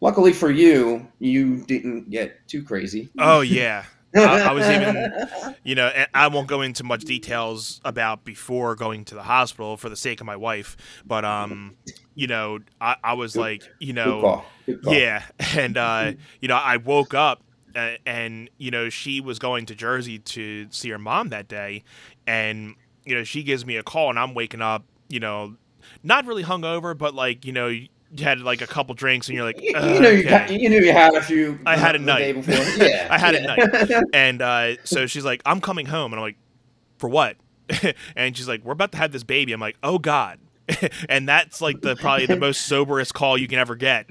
[0.00, 3.10] luckily for you, you didn't get too crazy.
[3.18, 3.84] oh, yeah.
[4.14, 9.04] I- I was even- You know, I won't go into much details about before going
[9.06, 11.76] to the hospital for the sake of my wife, but, um,
[12.16, 14.44] you know, I, I was like, you Good know, call.
[14.66, 14.94] Good call.
[14.94, 15.22] Yeah,
[15.56, 17.42] and uh, you know, I woke up
[17.76, 21.84] uh, and you know she was going to Jersey to see her mom that day,
[22.26, 25.56] and you know she gives me a call, and I'm waking up, you know,
[26.02, 29.44] not really hungover, but like you know you had like a couple drinks, and you're
[29.44, 31.58] like, You, "Uh, you know, you, okay." got, you knew you had a few.
[31.64, 32.34] I had a night.
[32.34, 32.54] before.
[32.86, 34.00] Yeah, I had a yeah.
[34.12, 36.36] and uh, so she's like, I'm coming home, and I'm like,
[36.98, 37.36] for what?
[38.16, 39.52] and she's like, we're about to have this baby.
[39.52, 40.38] I'm like, oh god.
[41.08, 44.08] and that's like the probably the most soberest call you can ever get.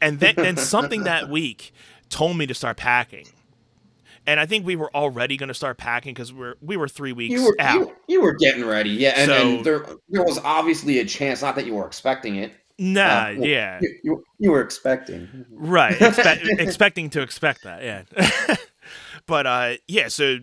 [0.00, 1.72] and then then something that week
[2.08, 3.26] told me to start packing.
[4.28, 7.12] And I think we were already going to start packing because we're we were three
[7.12, 7.80] weeks You were out.
[7.80, 11.42] you, you were getting ready, yeah, and, So- and there there was obviously a chance,
[11.42, 12.52] not that you were expecting it.
[12.78, 15.46] nah, uh, well, yeah, You, you, you were expecting.
[15.50, 15.96] right.
[15.96, 18.56] Expe- expecting to expect that, yeah.
[19.26, 20.08] but uh, yeah.
[20.08, 20.38] So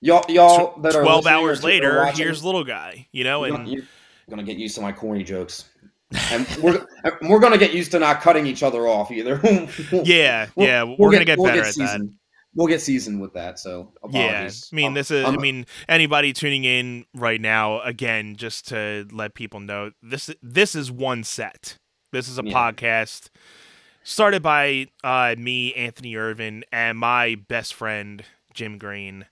[0.00, 3.08] Y'all, y'all that twelve hours later, watching, here's little guy.
[3.10, 3.82] You know, and gonna, you're
[4.30, 5.64] gonna get used to my corny jokes,
[6.30, 6.86] and we're
[7.22, 9.40] we're gonna get used to not cutting each other off either.
[10.04, 12.08] yeah, We'll- yeah, we'll we're gonna get we'll better at that.
[12.58, 13.60] We'll get seasoned with that.
[13.60, 14.50] So Yeah.
[14.50, 15.24] I mean Um, this is.
[15.24, 20.28] I um, mean anybody tuning in right now, again, just to let people know this.
[20.42, 21.76] This is one set.
[22.10, 22.52] This is a Yeah.
[22.52, 23.28] podcast
[24.02, 29.26] started by uh, me, Anthony Irvin, and my best friend Jim Green.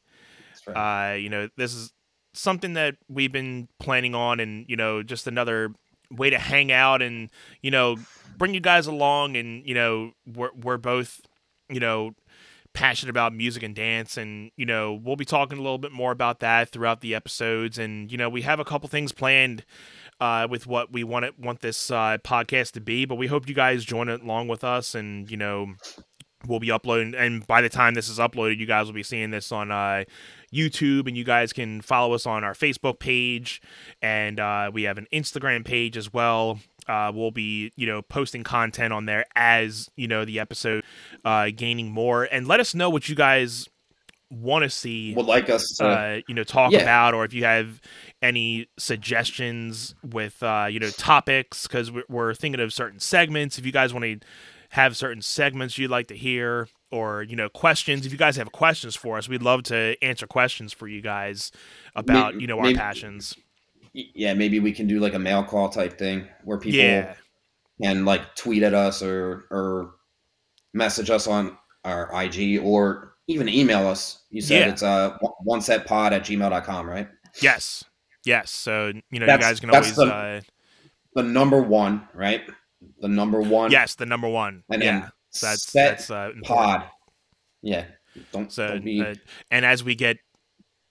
[0.67, 1.13] right.
[1.13, 1.93] Uh, you know, this is
[2.33, 5.73] something that we've been planning on, and you know, just another
[6.13, 7.29] way to hang out and
[7.61, 7.97] you know
[8.39, 9.37] bring you guys along.
[9.37, 11.21] And you know, we're we're both
[11.69, 12.15] you know
[12.77, 16.13] passionate about music and dance, and you know, we'll be talking a little bit more
[16.13, 17.79] about that throughout the episodes.
[17.79, 19.65] And you know, we have a couple things planned.
[20.19, 23.47] Uh, with what we want it, want this uh, podcast to be, but we hope
[23.47, 25.75] you guys join it along with us, and you know,
[26.47, 27.15] we'll be uploading.
[27.15, 30.05] And by the time this is uploaded, you guys will be seeing this on uh,
[30.51, 33.61] YouTube, and you guys can follow us on our Facebook page,
[34.01, 36.61] and uh, we have an Instagram page as well.
[36.89, 40.85] Uh, we'll be, you know, posting content on there as you know the episode
[41.25, 43.69] uh, gaining more, and let us know what you guys
[44.31, 45.15] want to see.
[45.15, 45.87] Would like us to.
[45.87, 46.81] Uh, you know, talk yeah.
[46.81, 47.81] about, or if you have
[48.23, 53.59] any suggestions with, uh, you know, topics, because we're, we're thinking of certain segments.
[53.59, 54.19] If you guys want to
[54.71, 58.05] have certain segments you'd like to hear, or you know, questions.
[58.07, 61.51] If you guys have questions for us, we'd love to answer questions for you guys
[61.95, 63.37] about, May- you know, our maybe- passions.
[64.15, 67.15] Yeah, maybe we can do like a mail call type thing where people Yeah,
[67.83, 69.95] can like tweet at us or or
[70.75, 74.25] message us on our IG or even email us.
[74.31, 74.73] You said Yeah.
[74.73, 77.09] it's uh one set pod at gmail.com, right?
[77.43, 77.85] yes,
[78.25, 78.51] yes.
[78.51, 80.41] So you know, That's- you guys can always, the- uh,
[81.15, 82.43] The number one, right?
[83.01, 83.71] The number one.
[83.71, 84.63] yes, the number one.
[84.71, 86.45] And yeah, then that's set that's uh, important.
[86.47, 86.85] pod.
[87.63, 87.87] Yeah.
[88.33, 89.15] Don't, So, don't be uh,
[89.51, 90.17] and as we get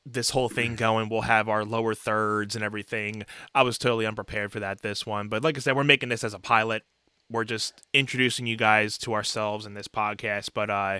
[0.05, 3.25] this whole thing going, we'll have our lower thirds and everything.
[3.55, 6.23] I was totally unprepared for that this one, but like I said, we're making this
[6.23, 6.83] as a pilot.
[7.29, 10.51] We're just introducing you guys to ourselves in this podcast.
[10.53, 10.99] But uh,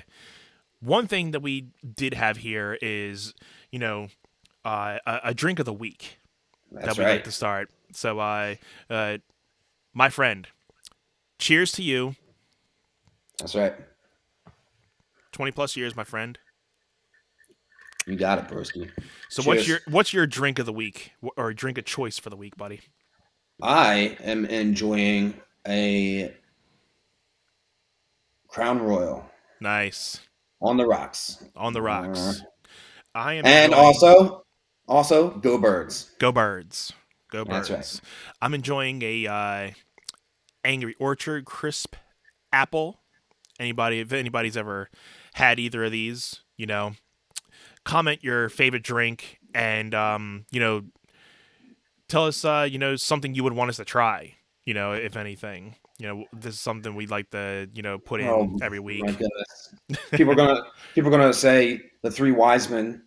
[0.79, 3.35] one thing that we did have here is,
[3.71, 4.07] you know,
[4.63, 6.17] uh, a, a drink of the week
[6.71, 7.11] that's that we'd right.
[7.11, 7.69] like to start.
[7.93, 8.55] So, uh,
[8.89, 9.19] uh,
[9.93, 10.47] my friend,
[11.37, 12.15] cheers to you.
[13.37, 13.75] That's right.
[15.31, 16.39] Twenty plus years, my friend.
[18.07, 18.89] You got it, broski.
[19.29, 22.35] So, what's your what's your drink of the week or drink of choice for the
[22.37, 22.81] week, buddy?
[23.61, 25.33] I am enjoying
[25.67, 26.33] a
[28.47, 29.25] Crown Royal
[29.61, 30.19] Nice
[30.61, 31.43] on the rocks.
[31.55, 32.41] on the rocks.
[33.13, 34.45] I am And enjoying- also
[34.87, 36.11] also go birds.
[36.19, 36.93] go birds,
[37.31, 37.69] go birds.
[37.69, 38.09] That's right.
[38.41, 39.71] I'm enjoying a uh,
[40.63, 41.95] Angry Orchard crisp
[42.51, 43.01] apple.
[43.59, 44.89] Anybody, if anybody's ever
[45.33, 46.93] had either of these, you know,
[47.85, 50.83] comment your favorite drink and um, you know,
[52.09, 54.35] tell us uh, you know something you would want us to try.
[54.65, 58.19] You know, if anything, you know, this is something we'd like to you know put
[58.19, 59.05] in Oh, every week.
[60.11, 60.61] People are gonna
[60.95, 63.03] people are gonna say the three wise men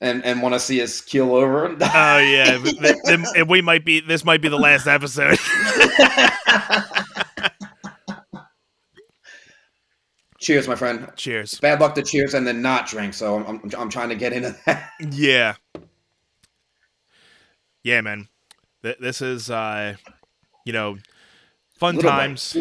[0.00, 1.66] and and want to see us keel over.
[1.68, 2.96] Oh yeah, th- th-
[3.34, 4.00] th- we might be.
[4.00, 5.38] This might be the last episode.
[10.46, 11.10] cheers, my friend.
[11.16, 11.58] Cheers.
[11.58, 13.14] Bad luck to cheers and then not drink.
[13.14, 14.90] So I'm I'm, I'm trying to get into that.
[15.10, 15.54] Yeah.
[17.82, 18.28] Yeah, man.
[18.82, 19.94] Th- this is, uh,
[20.64, 20.96] you know,
[21.78, 22.56] fun Little times.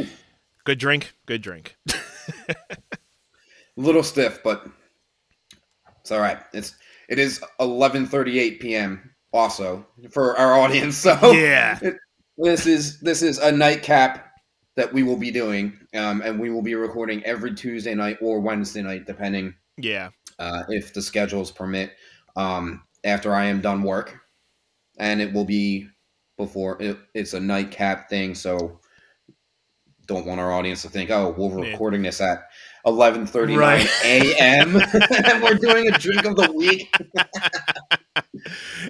[0.63, 1.13] Good drink.
[1.25, 1.77] Good drink.
[3.75, 4.67] little stiff, but
[6.01, 6.39] it's all right.
[6.53, 6.75] It's
[7.07, 9.11] it is 11:38 p.m.
[9.33, 10.97] also for our audience.
[10.97, 11.79] So Yeah.
[12.37, 14.24] this is this is a nightcap
[14.75, 18.39] that we will be doing, um, and we will be recording every Tuesday night or
[18.39, 20.09] Wednesday night, depending Yeah.
[20.39, 21.91] uh, if the schedules permit.
[22.35, 24.17] Um, after I am done work,
[24.97, 25.87] and it will be
[26.37, 28.35] before it, it's a nightcap thing.
[28.35, 28.81] So
[30.07, 32.43] don't want our audience to think, oh, we're recording this at
[32.85, 33.87] 11:39 Right.
[34.03, 34.75] a.m.
[35.25, 36.93] and we're doing a drink of the week.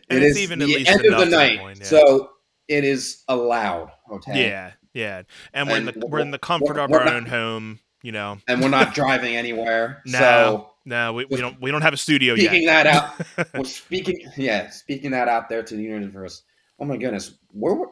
[0.09, 1.85] It it's is even at the end of the night, point, yeah.
[1.85, 2.29] so
[2.67, 3.89] it is allowed.
[4.11, 4.49] Okay.
[4.49, 4.71] yeah.
[4.95, 5.21] Yeah.
[5.53, 7.79] And we're in And the we're in the comfort of our not- own home.
[8.01, 8.37] You know.
[8.47, 10.01] And we're not driving anywhere.
[10.05, 10.19] No.
[10.19, 12.83] So No, we, we don't we don't have a studio speaking yet.
[12.83, 12.87] that
[13.37, 16.43] out, well, speaking yeah, speaking that out there to the universe.
[16.79, 17.89] Oh my goodness, where were,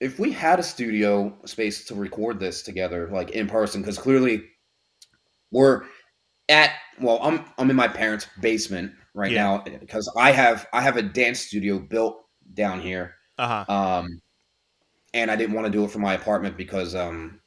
[0.00, 4.44] if we had a studio space to record this together, like in person, because clearly
[5.50, 5.82] we're
[6.48, 6.70] at
[7.00, 9.42] well, I'm I'm in my parents' basement right Yeah.
[9.42, 12.24] now because I have I have a dance studio built
[12.54, 13.14] down here.
[13.38, 13.72] Uh huh.
[13.74, 14.20] Um,
[15.14, 17.40] and I didn't want to do it for my apartment because um,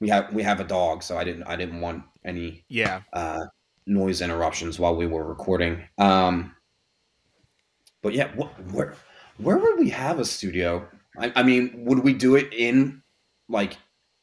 [0.00, 3.00] we have we have a dog, so I didn't I didn't want any Yeah.
[3.12, 3.46] uh,
[3.86, 5.82] noise interruptions while we were recording.
[5.98, 6.54] Um,
[8.02, 8.94] but yeah, wh- where
[9.38, 10.86] where would we have a studio?
[11.18, 13.02] I, I mean, would we do it in
[13.48, 13.76] like?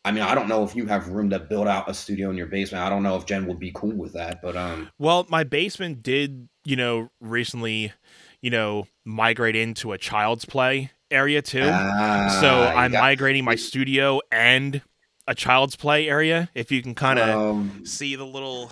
[0.03, 2.35] I mean, I don't know if you have room to build out a studio in
[2.35, 2.83] your basement.
[2.83, 6.01] I don't know if Jen would be cool with that, but um, Well, my basement
[6.01, 7.93] did, you know, recently,
[8.41, 11.63] you know, migrate into a child's play area too.
[11.65, 14.81] ah, so I'm got- migrating my studio and
[15.27, 16.49] a child's play area.
[16.55, 18.71] If you can kind of um, see the little,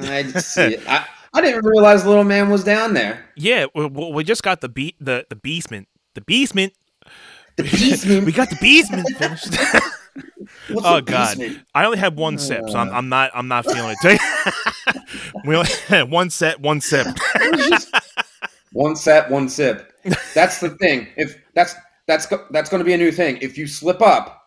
[0.00, 0.82] I see it.
[0.88, 3.24] I, I didn't realize little man was down there.
[3.36, 6.72] yeah, we, we we just got the beat the the basement, the basement.
[7.56, 8.24] The basement.
[8.26, 9.54] we got the basement finished.
[10.68, 11.64] What's oh God, basement?
[11.74, 12.92] I only had one sip, so I'm, Uh.
[12.92, 14.20] I'm not I'm not feeling it.
[15.44, 17.06] we only had one set, one sip.
[18.72, 19.92] one set, one sip.
[20.34, 21.08] That's the thing.
[21.16, 21.74] If that's
[22.06, 23.38] that's that's going to be a new thing.
[23.38, 24.42] If you slip up,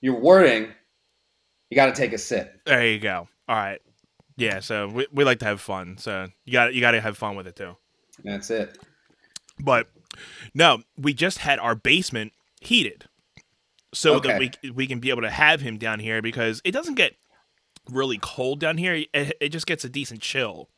[0.00, 0.68] your wording,
[1.70, 2.60] you got to take a sip.
[2.66, 3.28] There you go.
[3.48, 3.80] All right.
[4.36, 5.98] Yeah, so we, we like to have fun.
[5.98, 7.76] So you got you got to have fun with it too.
[8.24, 8.78] That's it.
[9.58, 9.88] But
[10.54, 13.04] no, we just had our basement heated,
[13.92, 16.94] so that we we can be able to have him down here because it doesn't
[16.94, 17.16] get
[17.90, 19.04] really cold down here.
[19.12, 20.68] It, it just gets a decent chill.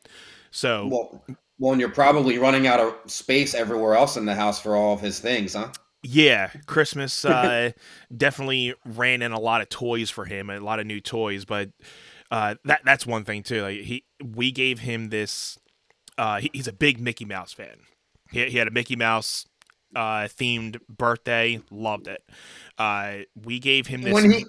[0.51, 1.25] So Well,
[1.59, 4.93] well, and you're probably running out of space everywhere else in the house for all
[4.93, 5.69] of his things, huh?
[6.03, 7.71] yeah, Christmas uh,
[8.15, 11.45] definitely ran in a lot of toys for him, a lot of new toys.
[11.45, 11.69] But
[12.29, 13.63] uh, that that's one thing too.
[13.63, 15.57] Like he, we gave him this.
[16.17, 17.77] Uh, he, he's a big Mickey Mouse fan.
[18.31, 19.47] He, he had a Mickey Mouse
[19.95, 21.61] uh, themed birthday.
[21.71, 22.23] Loved it.
[22.77, 24.13] Uh, we gave him this.
[24.13, 24.45] When he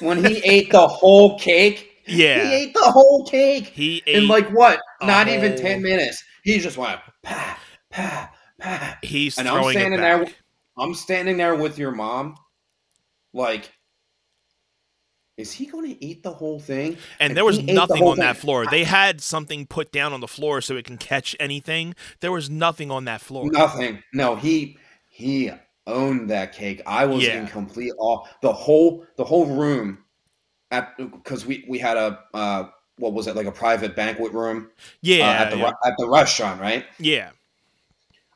[0.00, 4.22] when he ate the whole cake, yeah, he ate the whole cake he ate.
[4.22, 4.80] in like what?
[5.02, 6.22] Not even ten minutes.
[6.44, 7.58] He just went pa
[7.90, 8.98] pa pa.
[9.02, 10.26] he's and I'm standing there-
[10.78, 12.34] I'm standing there with your mom,
[13.34, 13.70] like,
[15.36, 16.96] is he going to eat the whole thing?
[17.20, 18.66] and there was the nothing whole on that floor.
[18.66, 21.94] They had something put down on the floor so it can catch anything.
[22.20, 23.50] There was nothing on that floor.
[23.50, 24.02] Nothing.
[24.14, 24.76] No, he
[25.08, 25.50] he
[25.86, 26.80] owned that cake.
[26.86, 27.40] I was Yeah.
[27.40, 28.24] in complete awe.
[28.40, 29.98] The whole the whole room,
[30.96, 32.64] because we we had a uh,
[32.96, 34.70] what was it like a private banquet room
[35.02, 36.86] Yeah, uh, at the yeah, at the restaurant, right?
[36.98, 37.30] yeah.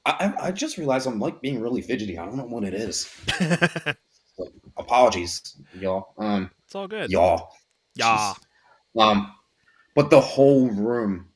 [0.05, 2.16] I, I just realized I'm like being really fidgety.
[2.16, 3.12] I don't know what it is.
[4.76, 6.14] Apologies, y'all.
[6.18, 7.11] Um, it's all good.
[7.11, 7.51] y'all.
[7.97, 8.34] Yeah.
[8.97, 9.34] Um,
[9.97, 11.28] but the whole room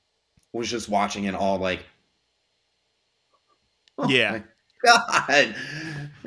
[0.52, 1.80] was just watching it all like.
[3.98, 4.40] Oh Yeah.
[4.84, 5.54] God.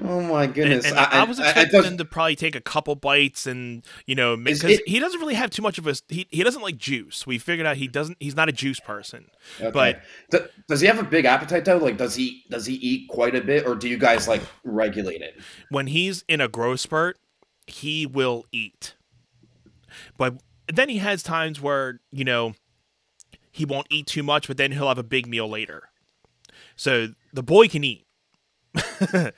[0.05, 0.85] Oh my goodness.
[0.85, 3.85] and I, I was I- I expecting him to probably take a couple bites and
[4.05, 6.61] you know because it- he doesn't really have too much of a he, he doesn't
[6.61, 7.25] like juice.
[7.25, 9.29] We figured out he doesn't he's not a juice person.
[9.61, 9.71] okay.
[9.71, 10.01] but-
[10.31, 11.77] Do- does he have a big appetite though?
[11.77, 15.21] Like, does he does he eat quite a bit, or do you guys like regulate
[15.21, 15.39] it?
[15.69, 17.17] When he's in a growth spurt,
[17.67, 18.95] he will eat.
[20.17, 20.37] But
[20.71, 22.53] then he has times where you know
[23.51, 25.89] he won't eat too much, but then he'll have a big meal later.
[26.75, 28.02] So the boy can eat.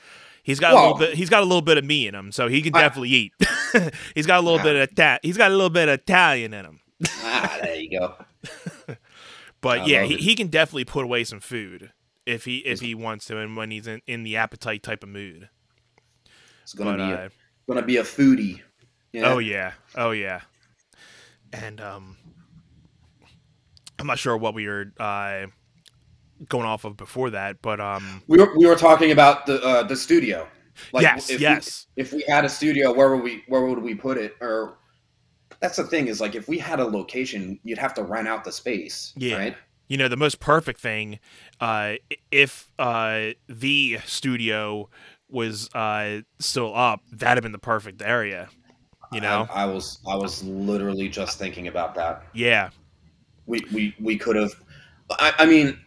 [0.43, 1.13] he's got a little bit.
[1.15, 3.33] He's got a little bit of me in him, so he can I- definitely eat.
[4.15, 6.65] he's got a little bit of Ita- He's got a little bit of Italian in
[6.65, 6.79] him.
[7.23, 8.15] ah, there you go.
[9.61, 11.91] But I yeah, he, he can definitely put away some food
[12.27, 15.09] if he if he wants to, and when he's in, in the appetite type of
[15.09, 15.49] mood.
[16.61, 17.29] It's gonna But be uh, a,
[17.67, 18.61] gonna be a foodie.
[19.11, 19.31] Yeah.
[19.33, 20.41] oh yeah, oh yeah,
[21.51, 22.15] and um,
[23.97, 25.47] I'm not sure what we were uh
[26.49, 29.83] going off of before that, but um, We were we were talking about the uh,
[29.83, 30.47] the studio.
[30.93, 33.95] yes, if we- yes, if we had a studio, where would we where would we
[33.95, 34.35] put it?
[34.41, 34.77] Or
[35.61, 38.43] that's the thing is like if we had a location, you'd have to rent out
[38.43, 39.13] the space.
[39.15, 39.37] Yeah.
[39.37, 39.57] Right.
[39.87, 41.19] you know the most perfect thing,
[41.61, 41.93] uh,
[42.31, 44.89] if uh the studio
[45.29, 48.49] was uh still up, that'd have been the perfect area.
[49.13, 52.23] You know, I, I was I was literally just thinking about that.
[52.33, 52.71] yeah,
[53.45, 54.51] We we we could have.
[55.11, 55.79] I, I mean.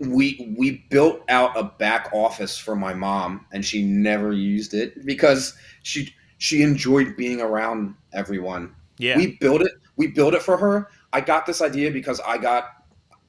[0.00, 5.04] We we built out a back office for my mom, and she never used it
[5.04, 8.74] because she she enjoyed being around everyone.
[8.98, 10.88] yeah, we built it we built it for her.
[11.12, 12.64] I got this idea because i got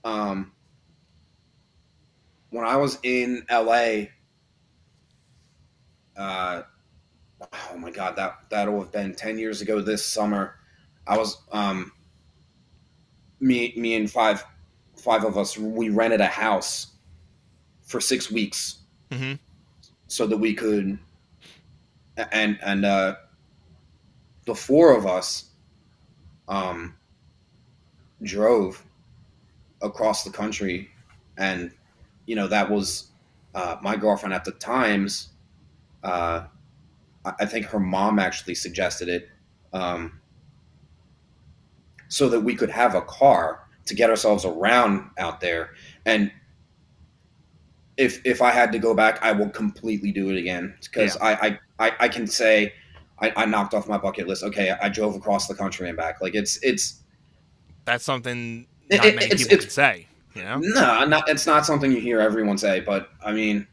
[0.04, 0.52] um
[2.50, 4.04] when i was in la
[6.18, 6.62] uh
[7.42, 10.56] oh my god that that'll have been 10 years ago this summer.
[11.08, 11.92] I was um
[13.40, 14.44] me me and five
[15.00, 16.88] five of us we rented a house
[17.84, 18.80] for six weeks.
[19.12, 19.34] Hmm
[20.10, 20.98] so that we could
[22.32, 23.16] and and uh
[24.46, 25.52] the four of us
[26.48, 26.96] um,
[28.24, 28.84] drove
[29.84, 30.90] across the country,
[31.38, 31.72] and
[32.26, 33.12] you know that was
[33.54, 35.30] uh, my girlfriend at the times.
[36.04, 36.46] Uh,
[37.24, 39.30] I I think her mom actually suggested it,
[39.72, 40.20] um,
[42.08, 45.72] so that we could have a car to get ourselves around out there.
[46.06, 46.32] And
[47.98, 51.34] if if I had to go back, I will completely do it again because I,
[51.34, 52.74] I I I can say
[53.20, 54.44] I, I knocked off my bucket list.
[54.44, 56.22] Okay, I drove across the country and back.
[56.22, 57.04] Like it's it's
[57.86, 60.06] That's something not it- many it's- people it's- can say.
[60.36, 60.60] You know?
[60.60, 62.80] no, not it's not something you hear everyone say.
[62.82, 63.68] But I mean,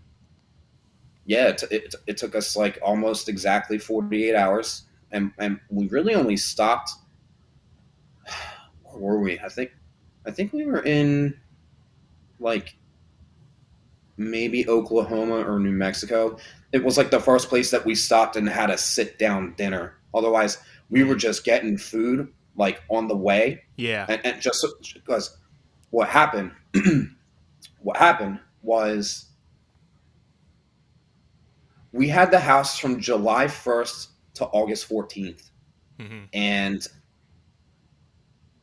[1.26, 5.86] yeah, it, it, it took us like almost exactly forty eight hours, and and we
[5.88, 6.90] really only stopped.
[8.82, 9.38] Where were we?
[9.38, 9.70] I think
[10.27, 11.39] I think we were in
[12.41, 12.77] like
[14.16, 16.39] maybe Oklahoma or New Mexico.
[16.72, 19.95] It was like the first place that we stopped and had a sit down dinner.
[20.14, 20.59] Otherwise,
[20.91, 24.07] we were just getting food like on the way, Yeah.
[24.09, 24.64] and, and just
[24.95, 25.37] because
[25.91, 26.53] what happened,
[27.81, 29.27] what happened was
[31.93, 35.51] we had the house from July first to August fourteenth
[35.99, 36.87] hmm and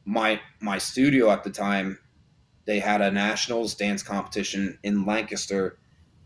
[0.05, 1.97] my my studio at the time
[2.65, 5.77] they had a nationals dance competition in lancaster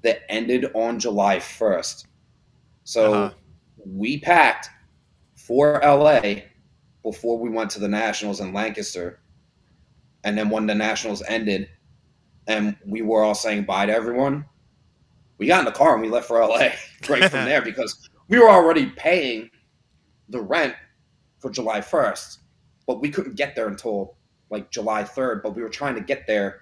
[0.03, 2.05] that ended on july 1st
[2.83, 3.33] so Uh-huh.
[3.85, 4.69] we packed
[5.35, 6.21] for la
[7.03, 9.19] before we went to the nationals in lancaster.
[10.25, 11.69] And then when the nationals ended
[12.47, 14.45] and we were all saying bye to everyone
[15.37, 16.57] we got in the car and we left for la
[17.09, 19.49] right from there because we were already paying
[20.29, 20.75] the rent
[21.39, 22.39] for July 1st,
[22.87, 24.15] but we couldn't get there until
[24.49, 25.43] like July 3rd.
[25.43, 26.61] But we were trying to get there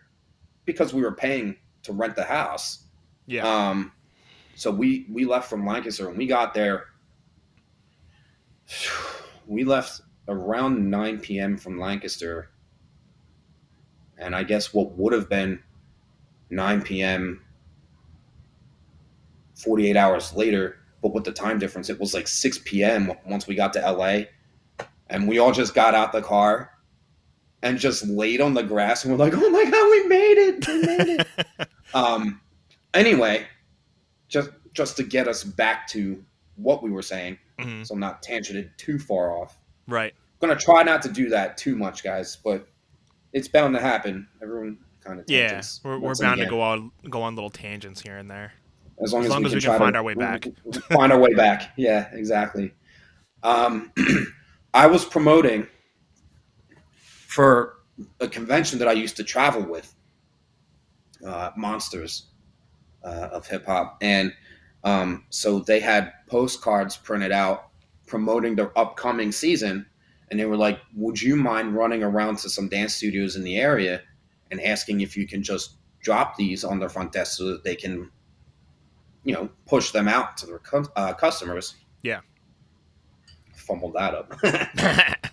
[0.65, 2.83] because we were paying to rent the house.
[3.27, 3.47] Yeah.
[3.47, 3.93] Um,
[4.55, 6.87] so we we left from Lancaster and we got there.
[9.47, 11.55] We left around 9 p.m.
[11.57, 12.49] from Lancaster,
[14.17, 15.61] and I guess what would have been
[16.49, 17.41] 9 p.m.
[19.55, 23.11] 48 hours later, but with the time difference, it was like 6 p.m.
[23.25, 24.23] once we got to LA,
[25.09, 26.71] and we all just got out the car
[27.61, 30.67] and just laid on the grass, and we're like, "Oh my god, we made it!
[30.67, 32.41] We made it!" um,
[32.93, 33.45] anyway,
[34.27, 36.23] just just to get us back to
[36.55, 39.57] what we were saying, hmm so I'm not tangented too far off.
[39.87, 40.13] Right.
[40.41, 42.67] I'm gonna try not to do that too much, guys, but
[43.33, 44.27] it's bound to happen.
[44.41, 45.61] Everyone kind of Yeah.
[45.83, 48.53] We're, we're bound to go on go on little tangents here and there.
[49.03, 50.47] as long as as, long we as can, we can find to, our way back.
[50.91, 51.73] find our way back.
[51.77, 52.73] Yeah, exactly.
[53.43, 53.91] Um,
[54.75, 55.67] I was promoting
[57.07, 57.77] for
[58.19, 59.95] a convention that I used to travel with,
[61.25, 62.27] uh, Monsters
[63.01, 64.33] uh, of Hip Hop, and
[64.83, 67.69] um, so they had postcards printed out
[68.05, 69.85] promoting their upcoming season,
[70.29, 73.55] and they were like, "Would you mind running around to some dance studios in the
[73.55, 74.01] area
[74.51, 77.77] and asking if you can just drop these on their front desk so that they
[77.77, 78.11] can,
[79.23, 80.61] you know, push them out to their
[80.97, 82.19] uh, customers?" Yeah.
[83.65, 84.39] Fumbled that up.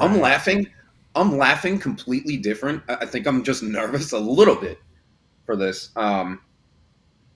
[0.00, 0.68] I'm laughing.
[1.14, 2.82] I'm laughing completely different.
[2.88, 4.78] I think I'm just nervous a little bit
[5.44, 5.90] for this.
[5.96, 6.40] Um,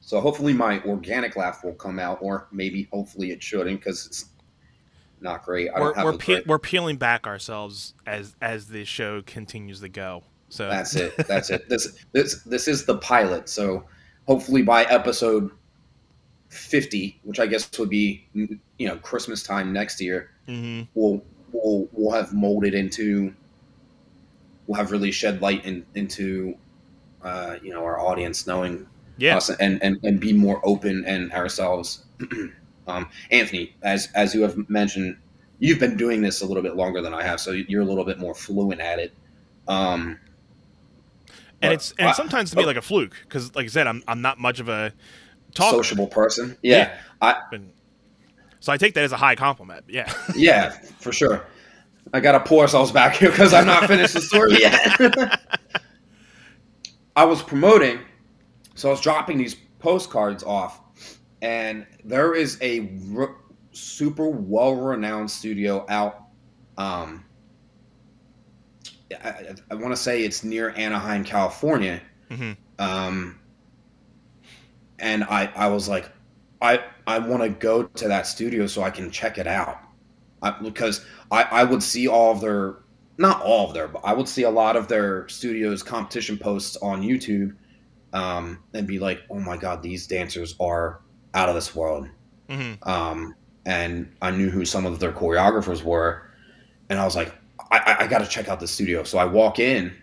[0.01, 4.27] so hopefully my organic laugh will come out, or maybe hopefully it shouldn't because it's
[5.21, 5.71] not great.
[5.75, 9.89] I We're have we're, pe- we're peeling back ourselves as as the show continues to
[9.89, 10.25] go.
[10.49, 11.15] So That's it.
[11.29, 11.69] That's it.
[11.69, 13.49] This this this is the pilot.
[13.49, 13.85] So
[14.27, 15.51] hopefully by episode
[16.51, 21.23] fifty, which I guess would be you know Christmas time next year, hmm we'll
[21.53, 23.35] we'll we'll have molded into
[24.67, 26.57] we'll have really shed light in, into
[27.23, 28.87] uh, you know our audience knowing
[29.17, 32.05] yeah, us and, and and be more open and ourselves.
[32.87, 35.17] um, Anthony, as as you have mentioned,
[35.61, 38.05] you've been doing this a little bit longer than I have, so you're a little
[38.05, 39.13] bit more fluent at it.
[39.69, 40.19] Um,
[41.63, 44.03] and it's and I- sometimes to me like a fluke because like I said, I'm
[44.09, 44.93] I'm not much of a
[45.55, 45.77] talker.
[45.77, 46.57] sociable person.
[46.63, 47.73] Yeah, And-
[48.61, 49.85] so I take that as a high compliment.
[49.89, 50.13] Yeah.
[50.37, 51.47] yeah, for sure.
[52.13, 55.41] I gotta pour ourselves back here because I'm not finished the story yet.
[57.17, 58.01] I was promoting,
[58.75, 60.81] so I was dropping these postcards off,
[61.43, 63.37] and there is a r-
[63.73, 66.25] super well-renowned studio out.
[66.79, 67.25] Um,
[69.23, 72.01] I, I, I want to say it's near Anaheim, California.
[72.31, 73.39] hmm Um,
[75.01, 76.11] and I, I was like,
[76.61, 79.79] I, I want to go to that studio so I can check it out.
[80.43, 82.77] I, because I, I would see all of their,
[83.19, 86.77] not all of their, but I would see a lot of their studios competition posts
[86.77, 87.57] on YouTube,
[88.13, 91.01] um, and be like, oh my god, these dancers are
[91.35, 92.09] out of this world.
[92.49, 93.35] hmm Um,
[93.67, 96.31] and I knew who some of their choreographers were,
[96.89, 97.35] and I was like,
[97.71, 99.05] I, I, I got to check out the studio.
[99.05, 99.95] So I walk in,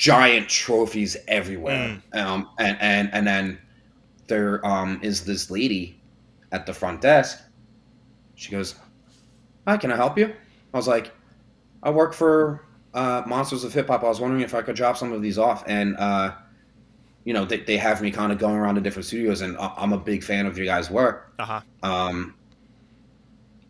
[0.00, 3.58] giant trophies everywhere, um, and and and then
[4.28, 6.00] there um, is this lady
[6.52, 7.38] at the front desk.
[8.34, 8.76] She goes,
[9.66, 10.26] "Hi, can I help you?"
[10.72, 11.12] I was like,
[11.82, 14.02] "I work for uh, Monsters of Hip Hop.
[14.02, 16.32] I was wondering if I could drop some of these off." And uh,
[17.24, 19.74] you know, they, they have me kind of going around to different studios, and I-
[19.76, 21.34] I'm a big fan of your guys' work.
[21.38, 21.60] Uh huh.
[21.82, 22.34] Um,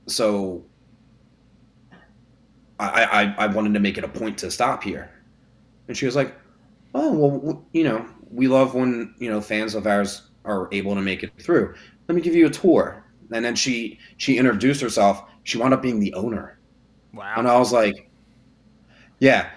[0.06, 0.64] so
[2.78, 3.04] I,
[3.38, 5.10] I I wanted to make it a point to stop here,
[5.90, 6.32] and she was like,
[6.94, 11.02] "Oh well, you know, we love when you know fans of ours are able to
[11.02, 11.74] make it through.
[12.08, 15.24] Let me give you a tour." And then she she introduced herself.
[15.42, 16.58] She wound up being the owner,
[17.12, 17.34] Wow.
[17.38, 18.08] and I was like,
[19.18, 19.50] "Yeah."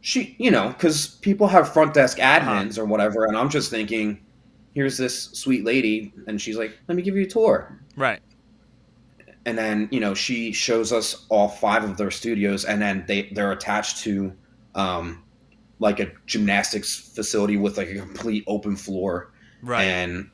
[0.00, 4.20] She, you know, because people have front desk admins or whatever, and I'm just thinking,
[4.74, 8.20] here's this sweet lady, and she's like, "Let me give you a tour." Right.
[9.46, 13.30] and then you know she shows us all five of their studios and then they
[13.32, 14.32] they're attached to
[14.74, 15.22] um
[15.78, 19.32] like a gymnastics facility with like a complete open floor.
[19.62, 19.84] Right.
[19.84, 20.30] and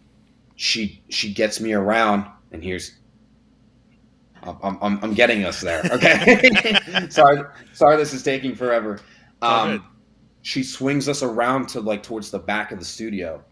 [0.57, 2.99] she she gets me around and here's
[4.42, 6.76] I'm, I'm, I'm getting us there okay?
[7.11, 7.42] Sorry
[7.72, 9.01] sorry this is taking forever.
[9.42, 9.86] Um
[10.42, 13.42] she swings us around to like towards the back of the studio.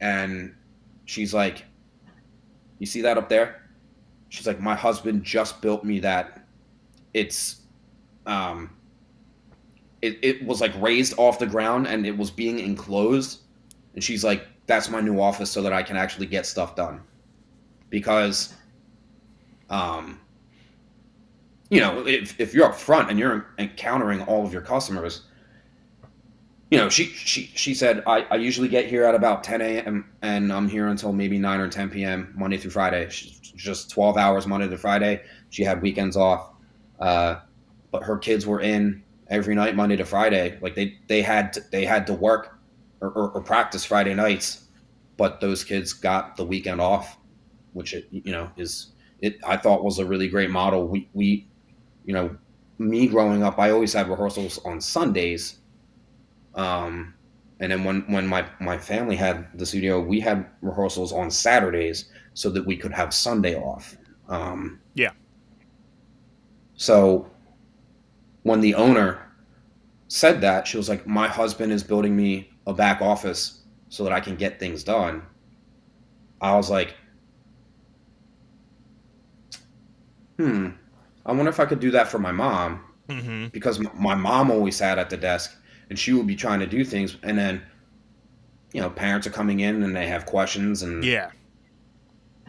[0.00, 0.54] And
[1.04, 1.64] she's like
[2.80, 3.70] you see that up there?
[4.28, 6.46] She's like my husband just built me that.
[7.14, 7.62] It's
[8.26, 8.76] um
[10.02, 13.40] it, it was like raised off the ground and it was being enclosed.
[13.94, 17.00] And she's like that's my new office so that i can actually get stuff done.
[17.88, 18.54] Because
[19.68, 20.20] um
[21.70, 25.22] you know if, if you're up front and you're encountering all of your customers
[26.70, 30.10] you know she she she said i, I usually get here at about 10 a.m
[30.22, 33.08] and i'm here until maybe 9 or 10 p.m monday through friday.
[33.10, 35.22] She's just 12 hours monday to friday.
[35.50, 36.50] She had weekends off
[36.98, 37.36] uh,
[37.92, 40.58] but her kids were in every night monday to friday.
[40.60, 42.58] Like they they had to, they had to work
[43.00, 44.66] or, or, or practice friday nights
[45.16, 47.18] but those kids got the weekend off
[47.72, 50.86] which it you know is it i thought was a really great model.
[50.88, 51.48] We we
[52.04, 52.36] you know
[52.78, 55.58] me growing up i always had rehearsals on sundays.
[56.54, 57.14] Um
[57.60, 62.10] and then when when my my family had the studio we had rehearsals on saturdays
[62.34, 63.96] so that we could have sunday off.
[64.28, 65.12] Um Yeah.
[66.74, 67.30] so
[68.42, 69.20] when the owner
[70.08, 74.12] said that she was like my husband is building me a back office so that
[74.12, 75.22] i can get things done
[76.40, 76.94] i was like
[80.38, 80.68] hmm
[81.26, 83.48] i wonder if i could do that for my mom Mm-hmm.
[83.48, 85.56] because m- my mom always sat at the desk
[85.88, 87.60] and she would be trying to do things and then
[88.72, 91.30] you know parents are coming in and they have questions and Yeah.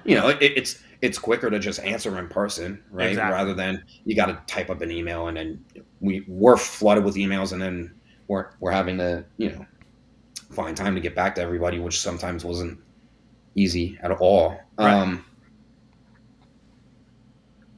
[0.05, 3.10] you know it, it's it's quicker to just answer in person right?
[3.10, 3.34] Exactly.
[3.34, 5.66] rather than you got to type up an email and then
[5.99, 7.93] we we're flooded with emails and then
[8.28, 9.66] we're we're having to you know
[10.52, 12.78] find time to get back to everybody which sometimes wasn't
[13.56, 14.60] easy at all.
[14.78, 14.93] Right.
[14.93, 15.26] um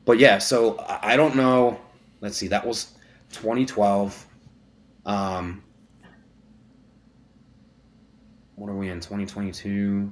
[0.05, 1.79] but yeah so I- don't know.
[2.21, 2.93] Let's see that was
[3.31, 4.25] 2012
[5.05, 5.63] um
[8.55, 10.11] what are we in 2022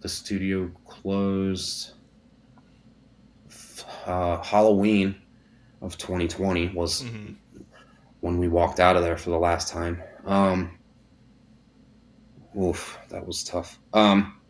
[0.00, 1.93] the studio closed
[4.06, 5.14] uh, halloween
[5.82, 7.32] of 2020 was hmm
[8.20, 10.78] when we walked out of there for the last time um
[12.58, 14.40] oof that was tough um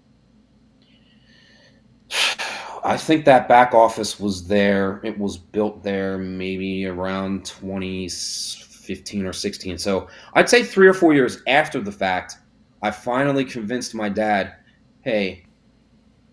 [2.84, 5.00] I think that back office was there.
[5.02, 9.78] It was built there maybe around 2015 or 16.
[9.78, 12.36] So I'd say three or four years after the fact,
[12.82, 14.56] I finally convinced my dad,
[15.00, 15.46] hey,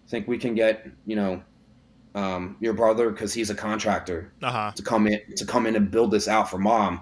[0.10, 1.42] think we can get, you know,
[2.16, 4.72] um, your brother, because he's a contractor, Uh huh.
[4.76, 7.02] to come in to come in and build this out for mom.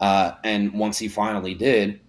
[0.00, 2.00] Uh, and once he finally did,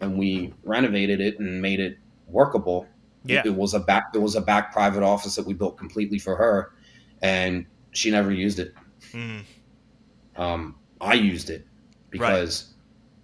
[0.00, 1.96] and we renovated it and made it
[2.26, 2.86] workable,
[3.24, 3.42] Yeah.
[3.44, 6.36] it, was a back it was a back private office that we built completely for
[6.36, 6.72] her,
[7.22, 8.74] and she never used it.
[9.12, 9.42] Mm.
[10.36, 11.66] Um, I used it
[12.10, 12.72] because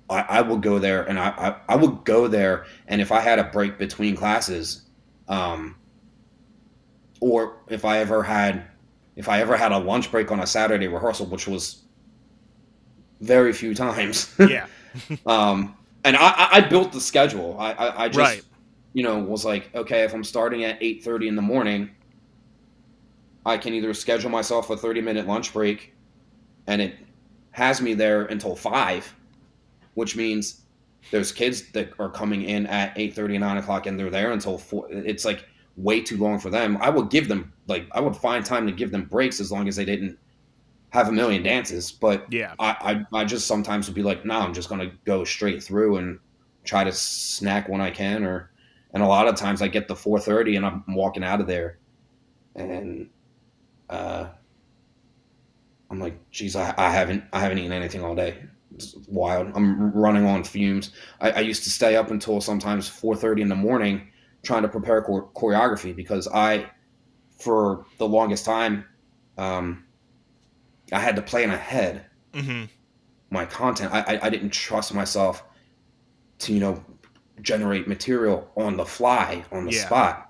[0.09, 3.21] I, I would go there and I, I, I would go there and if I
[3.21, 4.83] had a break between classes,
[5.29, 5.77] um,
[7.21, 8.65] or if I ever had
[9.17, 11.83] if I ever had a lunch break on a Saturday rehearsal, which was
[13.21, 14.35] very few times.
[14.39, 14.67] Yeah.
[15.25, 17.57] um, and I, I, built the schedule.
[17.59, 18.43] I, I, I just Right.
[18.93, 21.89] you know was like, okay, if I'm starting at eight thirty in the morning,
[23.47, 25.95] I can either schedule myself a thirty minute lunch break,
[26.67, 26.97] and it
[27.53, 29.15] has me there until five,
[29.95, 30.63] which means
[31.11, 34.87] there's kids that are coming in at 8 9 o'clock and they're there until four.
[34.91, 35.47] It's like
[35.77, 36.77] way too long for them.
[36.81, 39.69] I would give them like I would find time to give them breaks as long
[39.69, 40.19] as they didn't
[40.91, 41.91] have a million dances.
[41.91, 42.55] But Yeah.
[42.59, 45.97] I, I, I just sometimes would be like, no, I'm just gonna go straight through
[45.97, 46.19] and
[46.65, 48.51] try to snack when I can, or
[48.95, 51.79] and a lot of times I get the 4:30 and I'm walking out of there,
[52.55, 53.09] and
[53.89, 54.29] uh,
[55.91, 58.37] I'm like, geez, I, I haven't I haven't eaten anything all day.
[58.75, 59.53] It's wild.
[59.55, 60.93] I'm running on fumes.
[61.21, 64.09] I, I used to stay up until sometimes 4:30 in the morning
[64.45, 66.71] trying to prepare chor- choreography because I,
[67.41, 68.87] for the longest time,
[69.39, 69.87] um,
[70.93, 72.65] I had to plan ahead hmm
[73.31, 73.93] my content.
[73.93, 75.43] I, I I didn't trust myself
[76.41, 76.85] to you know
[77.43, 79.73] generate material on the fly on the Yeah.
[79.73, 80.29] spot.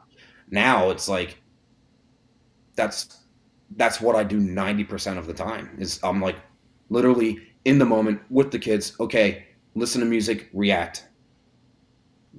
[0.51, 1.39] Now it's like
[2.77, 3.19] that's
[3.77, 5.77] that's what I do ninety percent of the time.
[5.79, 6.37] Is I'm like
[6.89, 8.95] literally in the moment with the kids.
[9.01, 11.09] Okay, listen to music, react,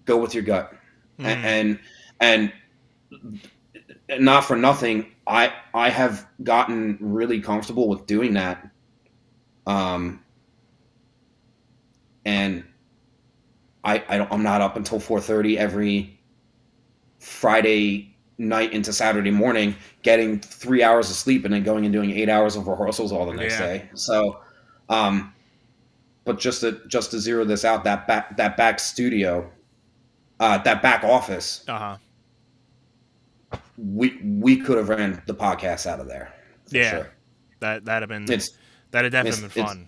[0.05, 0.73] go with your gut,
[1.17, 1.55] Mhm.
[1.55, 1.79] and
[2.19, 2.53] and
[4.19, 5.07] not for nothing.
[5.27, 8.69] I I have gotten really comfortable with doing that.
[9.65, 10.23] Um,
[12.25, 12.63] and
[13.83, 16.19] I, I don't, I'm not up until 4:30 every
[17.19, 22.11] Friday night into Saturday morning, getting three hours of sleep and then going and doing
[22.11, 23.57] eight hours of rehearsals all the next Yeah.
[23.57, 23.89] day.
[23.95, 24.39] So,
[24.89, 25.33] um,
[26.25, 29.51] but just to just to zero this out, that back that back studio,
[30.43, 31.97] uh, that back office, Uh-huh.
[33.77, 36.33] we we could have ran the podcast out of there.
[36.69, 36.89] Yeah.
[36.89, 37.09] sure.
[37.59, 38.51] That that'd have been It's
[38.91, 39.87] that'd definitely it's- been fun.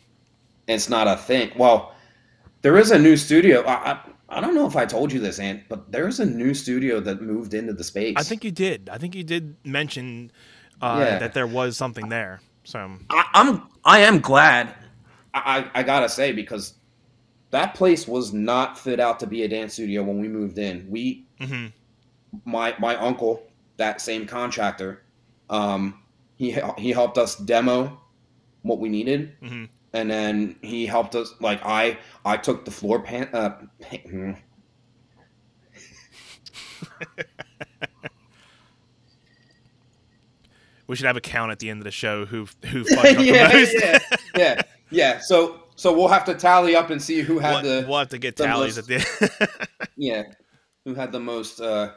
[0.68, 1.52] it's not a thing.
[1.58, 1.94] Well,
[2.62, 3.62] there is a new studio.
[3.64, 4.00] I, I
[4.30, 7.22] I don't know if I told you this, Ant, but there's a new studio that
[7.22, 8.16] moved into the space.
[8.18, 8.90] I think you did.
[8.92, 10.32] I think you did mention
[10.82, 11.20] uh, Yeah.
[11.20, 12.40] that there was something there.
[12.64, 12.80] So
[13.10, 14.74] I, I'm I am glad.
[15.34, 16.75] I, I I gotta say because
[17.56, 20.86] that place was not fit out to be a dance studio when we moved in.
[20.90, 21.72] We mhm.
[22.44, 23.48] my my uncle,
[23.78, 25.04] that same contractor,
[25.50, 26.02] um,
[26.36, 28.02] he he helped us demo
[28.64, 29.70] what we needed, Mhm.
[29.94, 31.34] and then he helped us.
[31.40, 33.30] Like I I took the floor pan.
[33.32, 34.38] Uh, pan
[40.88, 43.24] we should have a count at the end of the show who who fucked up
[43.26, 44.00] yeah, yeah,
[44.36, 45.20] yeah, yeah.
[45.20, 48.10] So so we'll have to tally up and see who had we'll, the we'll have
[48.10, 49.08] to get tallies most- at
[49.40, 49.68] the
[49.98, 50.24] yeah
[50.86, 51.60] who had the most.
[51.62, 51.92] uh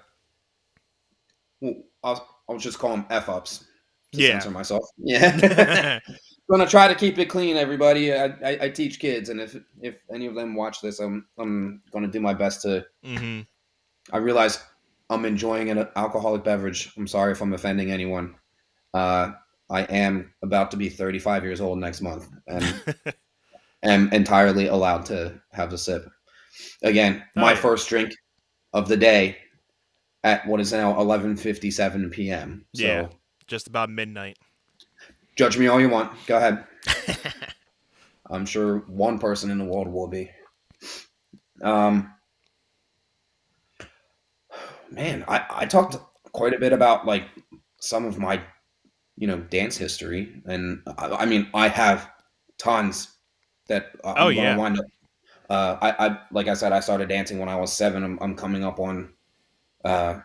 [1.61, 1.75] well,
[2.05, 3.65] I'll I'll just call them f ups.
[4.13, 4.33] Yeah.
[4.39, 4.85] censor myself.
[4.99, 5.99] Yeah.
[6.51, 8.15] gonna try to keep it clean, everybody.
[8.15, 11.83] I, I, I teach kids, and if if any of them watch this, I'm I'm
[11.93, 12.87] gonna do my best to.
[13.05, 13.41] hmm
[14.11, 14.59] I realize
[15.11, 16.91] I'm enjoying an alcoholic beverage.
[16.97, 18.35] I'm sorry if I'm offending anyone.
[18.95, 19.33] Uh,
[19.69, 22.65] I am about to be 35 years old next month, and
[23.83, 26.05] am entirely allowed to have a sip.
[26.83, 27.57] Again, Oh, my yeah.
[27.57, 28.13] first drink
[28.73, 29.39] of the day
[30.25, 32.67] at what is now 11:57 p.m.
[32.75, 33.09] So Yeah.
[33.47, 34.37] Just about midnight.
[35.37, 36.13] judge me all you want.
[36.27, 36.65] Go ahead.
[38.31, 40.31] I'm sure one person in the world will be.
[41.63, 42.13] Um,
[44.91, 45.97] man, I, I talked
[46.33, 47.25] quite a bit about like
[47.81, 48.43] some of my,
[49.17, 52.11] you know, dance history, and I, I mean, I have
[52.59, 53.09] tons
[53.69, 54.57] that Oh, I'm gonna yeah.
[54.57, 54.87] wind up.
[55.51, 58.05] Uh, I, I like I said, I started dancing when I was seven.
[58.05, 59.13] I'm, I'm coming up on,
[59.85, 60.21] uh,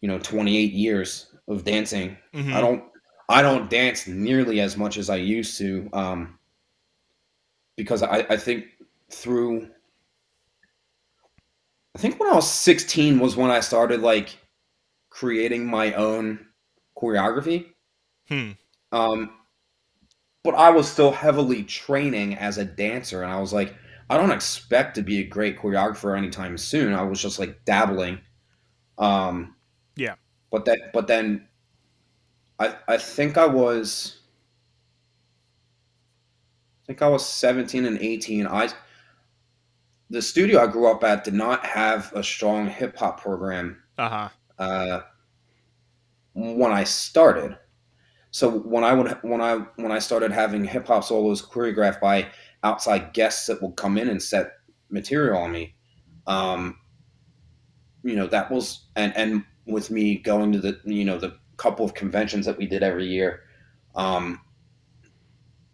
[0.00, 2.16] you know, 28 years of dancing.
[2.34, 2.52] Mhm.
[2.52, 2.84] I don't
[3.28, 6.38] I don't dance nearly as much as I used to um,
[7.76, 8.66] because I, I think
[9.10, 9.68] through
[11.94, 14.38] I think when I was 16 was when I started like
[15.10, 16.46] creating my own
[16.96, 17.72] choreography.
[18.28, 18.52] Hmm.
[18.92, 19.30] Um,
[20.46, 23.74] but I was still heavily training as a dancer, and I was like,
[24.10, 26.94] I don't expect to be a great choreographer anytime soon.
[26.94, 28.20] I was just like dabbling.
[28.98, 29.56] Um,
[29.96, 30.16] Yeah.
[30.50, 31.48] But that, but then,
[32.58, 34.20] I I think I was,
[36.82, 38.46] I think I was 17 and 18.
[38.46, 38.68] I
[40.10, 44.28] the studio I grew up at did not have a strong hip hop program Uh-huh.
[44.58, 45.00] uh,
[46.34, 47.58] when I started.
[48.36, 52.28] So when I would when I when I started having hip hop solos choreographed by
[52.62, 54.58] outside guests that would come in and set
[54.90, 55.74] material on me,
[56.26, 56.78] um,
[58.02, 61.82] you know that was and and with me going to the you know the couple
[61.82, 63.40] of conventions that we did every year,
[63.94, 64.38] um,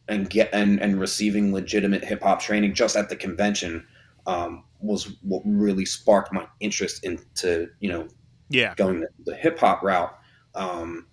[0.06, 3.84] and get and and receiving legitimate hip hop training just at the convention
[4.28, 8.06] um, was what really sparked my interest into you know
[8.50, 8.74] Yeah.
[8.76, 10.16] going the, the hip hop route.
[10.54, 11.08] Um,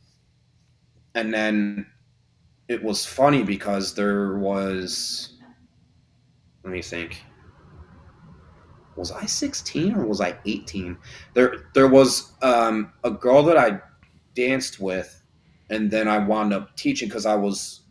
[1.16, 1.86] and then
[2.68, 5.34] it was funny because there was,
[6.64, 7.24] let me think,
[8.96, 10.98] was I 16 or was I 18?
[11.34, 13.80] There there was um, a girl that I
[14.36, 15.24] danced with,
[15.70, 17.82] and then I wound up teaching because I was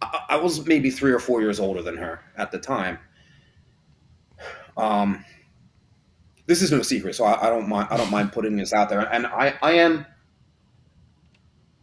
[0.00, 2.98] I, I was maybe three or four years older than her at the time.
[4.76, 5.24] Um,
[6.50, 7.86] this is no secret, so I, I don't mind.
[7.92, 10.04] I don't mind putting this out there, and I I am.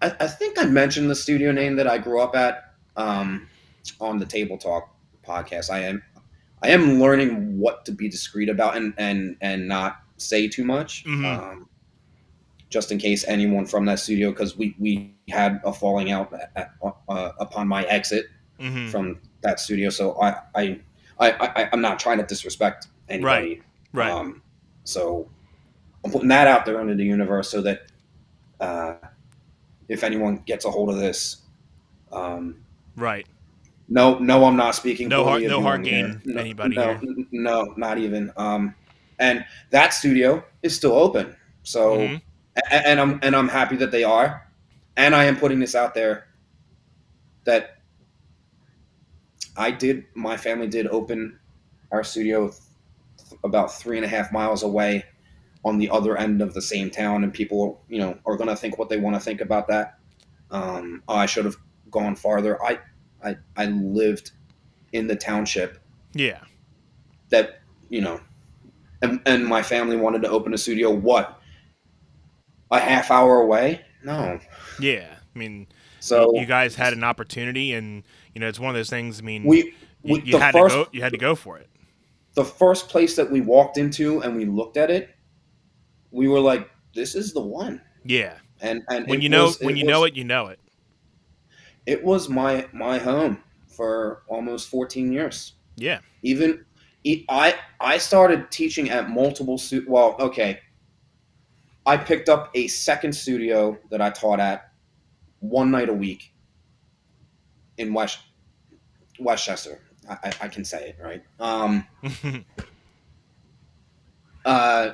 [0.01, 3.47] I, I think I mentioned the studio name that I grew up at um,
[4.01, 4.93] on the Table Talk
[5.25, 5.69] podcast.
[5.69, 6.03] I am
[6.61, 11.05] I am learning what to be discreet about and and and not say too much.
[11.05, 11.23] Mhm.
[11.25, 11.69] Um,
[12.69, 16.73] just in case anyone from that studio, because we we had a falling out at,
[16.83, 18.25] uh, upon my exit
[18.59, 19.89] hmm from that studio.
[19.89, 20.79] So I I,
[21.21, 23.61] I, I I'm not trying to disrespect anybody.
[23.93, 24.11] Right.
[24.11, 24.41] Um,
[24.87, 25.27] so
[26.05, 27.91] I'm putting that out there into the universe so that
[28.61, 28.93] uh,
[29.89, 31.41] if anyone gets a hold of this,
[32.13, 32.63] um,
[32.95, 33.27] Right.
[33.89, 35.09] no, no, I'm not speaking.
[35.09, 36.21] No hard- no hard here.
[36.23, 37.15] No, anybody no, here.
[37.31, 38.31] No, not even.
[38.37, 38.73] Um,
[39.19, 41.35] and that studio is still open.
[41.63, 42.21] So, Mhm.
[42.71, 44.49] a- and I'm and I'm happy that they are,
[44.95, 46.27] and I am putting this out there
[47.43, 47.81] that
[49.57, 50.05] I did.
[50.15, 51.37] My family did open
[51.91, 52.53] our studio
[53.43, 55.05] about three and a half miles away
[55.65, 58.55] on the other end of the same town, and people, you know, are going to
[58.55, 59.97] think what they want to think about that.
[60.51, 61.57] Um, oh, I should have
[61.91, 62.63] gone farther.
[62.63, 62.79] I,
[63.23, 64.31] I, I lived
[64.93, 65.79] in the township
[66.13, 66.39] Yeah.
[67.29, 67.59] that
[67.89, 68.19] you know,
[69.01, 70.89] and and my family wanted to open a studio.
[70.91, 71.41] What?
[72.71, 73.81] A half hour away?
[74.03, 74.39] No.
[74.79, 75.07] Yeah.
[75.35, 75.67] I mean,
[75.99, 78.03] So you guys had an opportunity, and
[78.33, 79.19] you know, it's one of those things.
[79.19, 79.73] I mean, we, you,
[80.03, 80.89] we you the had first to go.
[80.91, 81.69] You had to go for it.
[82.37, 85.09] The first place that we walked into and we looked at it,
[86.11, 88.37] we were like, "This is the one." Yeah.
[88.61, 90.59] And and When you know, was- when you was- know it, you know it.
[91.87, 95.53] it was my my home for almost 14 years.
[95.77, 95.99] Yeah.
[96.21, 96.63] Even
[97.27, 100.59] I I started teaching at multiple stu- well, okay.
[101.87, 104.71] I picked up a second studio that I taught at
[105.39, 106.33] one night a week
[107.77, 108.19] in West
[109.19, 109.79] Westchester.
[110.09, 111.23] I, I, can say it right.
[111.39, 111.85] Um,
[114.45, 114.91] uh,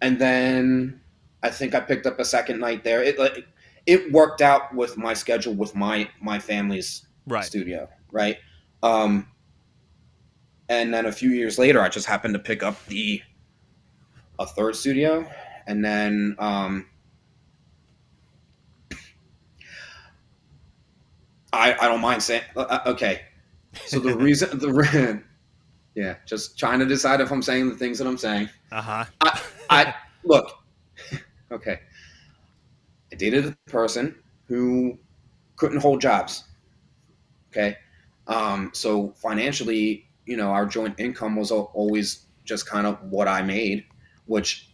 [0.00, 1.00] and then
[1.42, 3.02] I think I picked up a second night there.
[3.02, 3.46] It like
[3.86, 7.44] it worked out with my schedule with my my family's right.
[7.44, 8.38] studio, right?
[8.82, 9.28] Um,
[10.68, 13.22] and then a few years later, I just happened to pick up the
[14.38, 15.28] a third studio,
[15.66, 16.86] and then um,
[21.52, 23.22] I I don't mind saying uh, uh, okay.
[23.86, 25.22] So the reason the
[25.94, 28.48] yeah, just trying to decide if I'm saying the things that I'm saying.
[28.70, 29.04] Uh huh.
[29.70, 29.94] I
[30.24, 30.50] look,
[31.52, 31.80] okay.
[33.12, 34.14] I dated a person
[34.46, 34.98] who
[35.56, 36.44] couldn't hold jobs.
[37.50, 37.76] Okay,
[38.26, 43.42] um, so financially, you know, our joint income was always just kind of what I
[43.42, 43.84] made.
[44.26, 44.70] Which,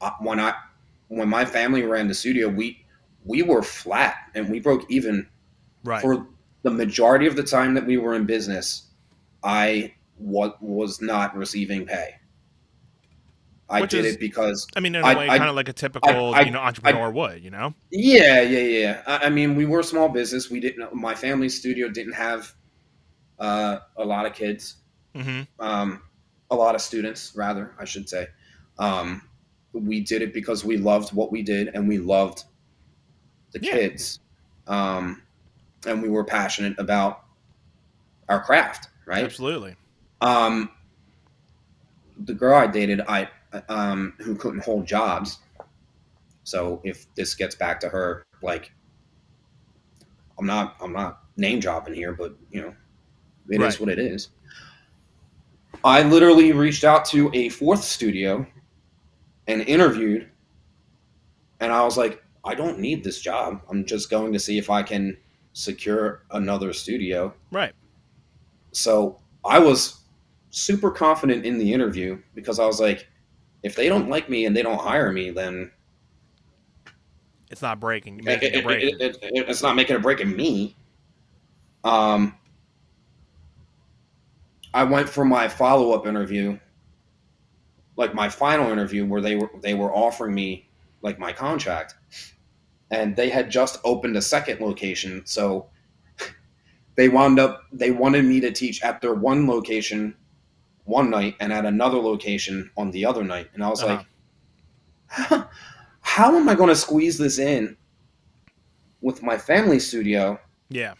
[0.00, 0.54] uh, when I
[1.08, 2.84] when my family ran the studio, we
[3.24, 5.28] we were flat and we broke even
[5.84, 6.00] right.
[6.00, 6.26] for
[6.68, 8.82] the majority of the time that we were in business.
[9.42, 12.14] I wa- was not receiving pay.
[13.70, 15.56] I Which did is- it because I mean, in I- a way, I- kind of
[15.56, 17.42] like a typical, I- you know, entrepreneur would.
[17.44, 17.74] You know.
[17.90, 19.02] Yeah, yeah, yeah.
[19.06, 20.50] I, I mean, we were a small business.
[20.50, 20.94] We didn't.
[20.94, 22.52] My family studio didn't have
[23.38, 24.78] uh, a lot of kids,
[25.14, 26.02] hmm um,
[26.50, 28.26] a lot of students, rather, I should say.
[28.80, 29.22] Um,
[29.72, 32.42] we did it because we loved what we did, and we loved
[33.52, 33.72] the Yeah.
[33.72, 34.18] kids,
[34.66, 35.22] um,
[35.86, 37.24] and we were passionate about
[38.28, 39.24] our craft, right?
[39.24, 39.76] Absolutely.
[40.20, 40.70] Um,
[42.24, 43.28] the girl I dated, I
[43.68, 45.38] um, who couldn't hold jobs.
[46.44, 48.72] So if this gets back to her, like,
[50.38, 52.74] I'm not, I'm not name dropping here, but you know,
[53.50, 53.80] it is Right.
[53.80, 54.30] what it is.
[55.84, 58.46] I literally reached out to a fourth studio
[59.46, 60.28] and interviewed,
[61.60, 63.62] and I was like, I don't need this job.
[63.70, 65.16] I'm just going to see if I can
[65.58, 67.72] secure another studio Right.
[68.70, 70.02] so I was
[70.50, 73.08] super confident in the interview because I was like,
[73.64, 75.70] if they don't like me and they don't hire me, then
[77.50, 78.20] It's not breaking.
[78.20, 80.76] it, Making it- or it- it- it- it's not making a break in me.
[81.82, 82.36] Um,
[84.72, 86.58] I went for my follow up interview,
[87.96, 90.68] like my final interview, where they were they were offering me
[91.02, 91.94] like my contract,
[92.90, 95.68] and they had just opened a second location, so
[96.96, 100.14] they wound up they wanted me to teach at their one location
[100.84, 103.96] one night and at another location on the other night, and I was Uh-huh.
[103.96, 104.06] like,
[105.06, 105.48] how,
[106.00, 107.76] how am I going to squeeze this in
[109.00, 110.38] with my family studio
[110.70, 110.94] yeah.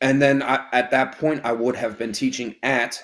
[0.00, 3.02] and then I, at that point, I would have been teaching at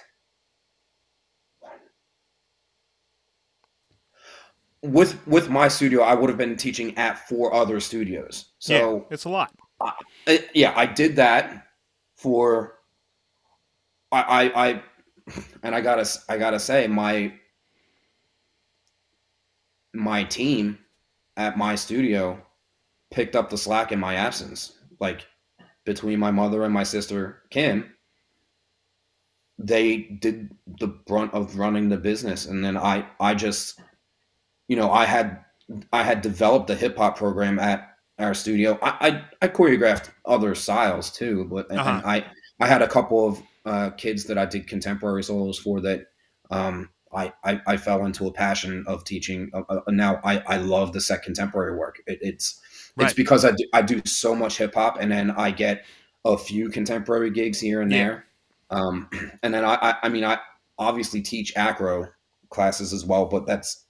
[4.83, 6.03] with with my studio.
[6.03, 8.53] I would have been teaching at four other studios.
[8.59, 9.53] So yeah, it's a lot.
[9.81, 11.67] I, yeah, I did that
[12.17, 12.79] for.
[14.13, 14.83] I, I I
[15.63, 17.33] and I gotta I gotta say my
[19.93, 20.79] my team
[21.37, 22.41] at my studio
[23.11, 24.73] picked up the slack in my absence.
[25.01, 25.27] Like
[25.85, 27.93] between my mother and my sister Kim,
[29.59, 33.81] they did the brunt of running the business, and then I I just,
[34.69, 35.45] you know, I had
[35.93, 38.79] I had developed a hip hop program at our studio.
[38.83, 42.03] I, I, I choreographed other styles too, but uh-huh.
[42.05, 42.25] I
[42.61, 46.07] I had a couple of uh, kids that I did contemporary solos for that
[46.51, 49.51] um, I, I, I fell into a passion of teaching.
[49.53, 52.03] Uh, uh, now I, I love the set contemporary work.
[52.07, 52.61] It, it's
[52.97, 53.07] right.
[53.07, 55.85] it's because I do, I do so much hip hop, and then I get
[56.25, 57.99] a few contemporary gigs here and yeah.
[57.99, 58.27] there.
[58.71, 59.09] Um,
[59.43, 60.39] and then I, I, I mean I
[60.79, 62.09] obviously teach acro
[62.51, 63.86] classes as well, but that's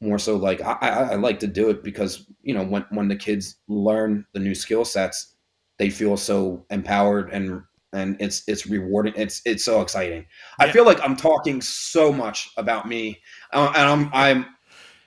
[0.00, 3.08] more so like I, I, I like to do it because you know when when
[3.08, 5.34] the kids learn the new skill sets,
[5.78, 9.14] they feel so empowered and and it's it's rewarding.
[9.16, 10.26] It's it's so exciting.
[10.60, 10.66] Yeah.
[10.66, 13.18] I feel like I'm talking so much about me,
[13.52, 14.46] uh, and I'm I'm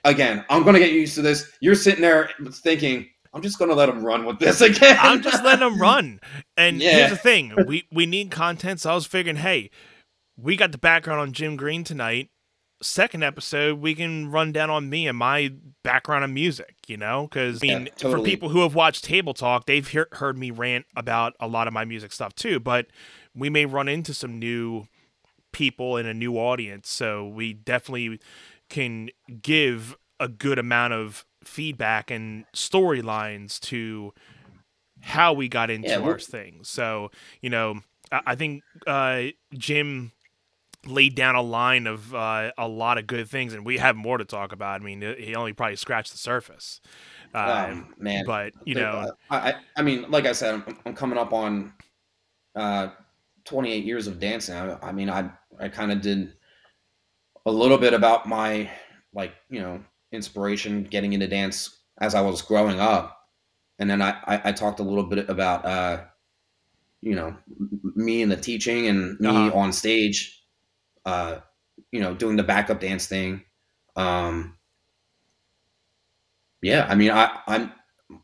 [0.03, 1.51] again I'm gonna get used to this.
[1.61, 3.07] You're sitting there thinking.
[3.33, 4.97] I'm just gonna let them run with this again.
[4.99, 6.19] I'm just letting them run.
[6.57, 6.91] And yeah.
[6.91, 8.81] here's the thing: we we need content.
[8.81, 9.69] So I was figuring, hey,
[10.35, 12.29] we got the background on Jim Green tonight
[12.81, 15.53] second episode, we can run down on me and my
[15.83, 17.27] background in music, you know?
[17.27, 18.21] Because, I mean, yeah, totally.
[18.21, 21.67] for people who have watched Table Talk, they've he- heard me rant about a lot
[21.67, 22.87] of my music stuff too, but
[23.35, 24.87] we may run into some new
[25.51, 26.89] people and a new audience.
[26.89, 28.19] So we definitely
[28.69, 29.09] can
[29.41, 34.13] give a good amount of feedback and storylines to
[35.01, 36.69] how we got into yeah, our things.
[36.69, 37.11] So,
[37.41, 39.23] you know, I, I think uh,
[39.53, 40.11] Jim
[40.85, 44.17] laid down a line of uh, a lot of good things, and we have more
[44.17, 44.81] to talk about.
[44.81, 46.81] I mean, he only probably scratched the surface.
[47.33, 50.93] Um, um, man, but you know, uh, I, I mean, like I said, I'm, I'm
[50.93, 51.73] coming up on
[52.55, 52.89] uh,
[53.45, 54.55] 28 years of dancing.
[54.55, 55.29] I, I mean, I
[55.59, 56.33] I kind of did
[57.45, 58.69] a little bit about my
[59.13, 63.17] like you know inspiration getting into dance as I was growing up,
[63.79, 66.01] and then I I, I talked a little bit about uh,
[67.01, 67.35] you know
[67.95, 69.57] me and the teaching and me uh-huh.
[69.57, 70.40] on stage
[71.05, 71.37] uh,
[71.91, 73.43] you know, doing the backup dance thing.
[73.95, 74.57] Um,
[76.61, 77.71] yeah, I mean, I, I'm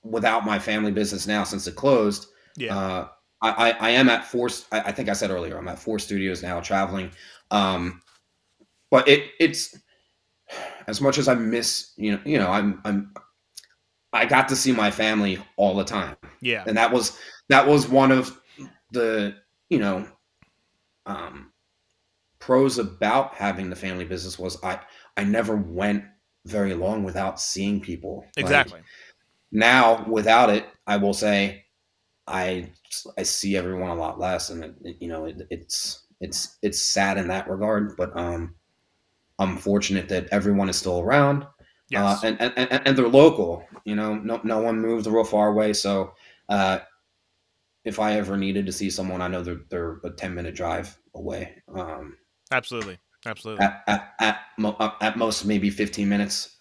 [0.03, 2.27] without my family business now since it closed.
[2.55, 2.77] Yeah.
[2.77, 3.07] Uh,
[3.41, 4.49] I, I, am at four.
[4.71, 7.11] I, think I said earlier, I'm at four studios now traveling.
[7.51, 8.01] Um,
[8.89, 9.77] but it, it's
[10.87, 13.13] as much as I miss, you know, you know, I'm, I'm,
[14.11, 16.15] I got to see my family all the time.
[16.41, 16.63] Yeah.
[16.65, 17.17] And that was,
[17.49, 18.39] that was one of
[18.91, 19.35] the,
[19.69, 20.07] you know,
[21.05, 21.51] um,
[22.47, 24.79] pros about having the family business was I
[25.17, 26.05] I never went
[26.45, 28.25] very long without seeing people.
[28.37, 28.79] Exactly.
[28.79, 28.85] Like,
[29.51, 31.65] now without it, I will say
[32.25, 32.71] I
[33.17, 37.17] I see everyone a lot less, and it, you know it, it's it's it's sad
[37.17, 37.97] in that regard.
[37.97, 38.55] But um,
[39.37, 41.43] I'm fortunate that everyone is still around.
[41.43, 41.47] Uh,
[41.89, 42.23] yes.
[42.23, 43.65] Uh, and, and, and they're local.
[43.83, 45.73] You know, no no one moved real far away.
[45.73, 46.13] So
[46.47, 46.79] uh,
[47.83, 50.97] if I ever needed to see someone, I know they're they're a ten minute drive
[51.13, 51.61] away.
[51.73, 52.15] Um,
[52.51, 53.65] Absolutely, absolutely.
[53.65, 56.57] At at at, mo- uh, at most maybe 15 minutes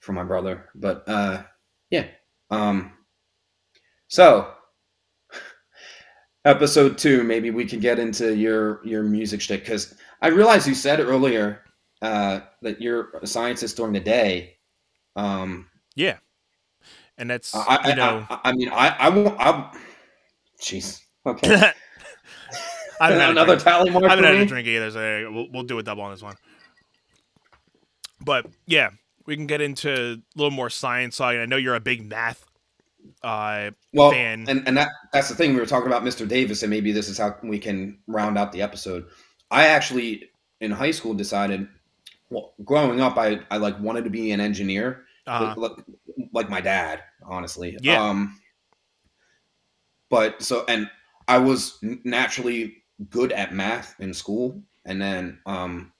[0.00, 1.42] for my brother, but uh,
[1.90, 2.06] yeah.
[2.50, 2.92] Um,
[4.08, 4.52] so
[6.44, 10.74] episode two, maybe we can get into your your music shtick because I realized you
[10.74, 11.62] said earlier
[12.02, 14.56] uh, that you're a scientist during the day.
[15.16, 16.18] Um, yeah,
[17.18, 19.38] and that's I, you know, I, I, mean, I I won't.
[19.38, 19.72] I,
[20.60, 21.00] jeez.
[21.26, 21.72] Okay.
[23.00, 24.04] I haven't had another tally mark.
[24.04, 24.42] I haven't had me?
[24.42, 26.36] a drink either, so we'll, we'll do a double on this one.
[28.22, 28.90] But yeah,
[29.26, 31.38] we can get into a little more science side.
[31.38, 32.44] I know you're a big math
[33.22, 34.46] uh, well, fan.
[34.48, 36.26] and and that that's the thing we were talking about, Mr.
[36.26, 39.06] Davis, and maybe this is how we can round out the episode.
[39.50, 40.30] I actually
[40.60, 41.68] in high school decided,
[42.30, 45.54] well, growing up, I I like wanted to be an engineer, uh-huh.
[45.56, 45.72] like,
[46.32, 47.76] like my dad, honestly.
[47.80, 48.02] Yeah.
[48.02, 48.40] Um,
[50.08, 50.90] but so and
[51.28, 55.92] I was naturally good at math in school, and then um,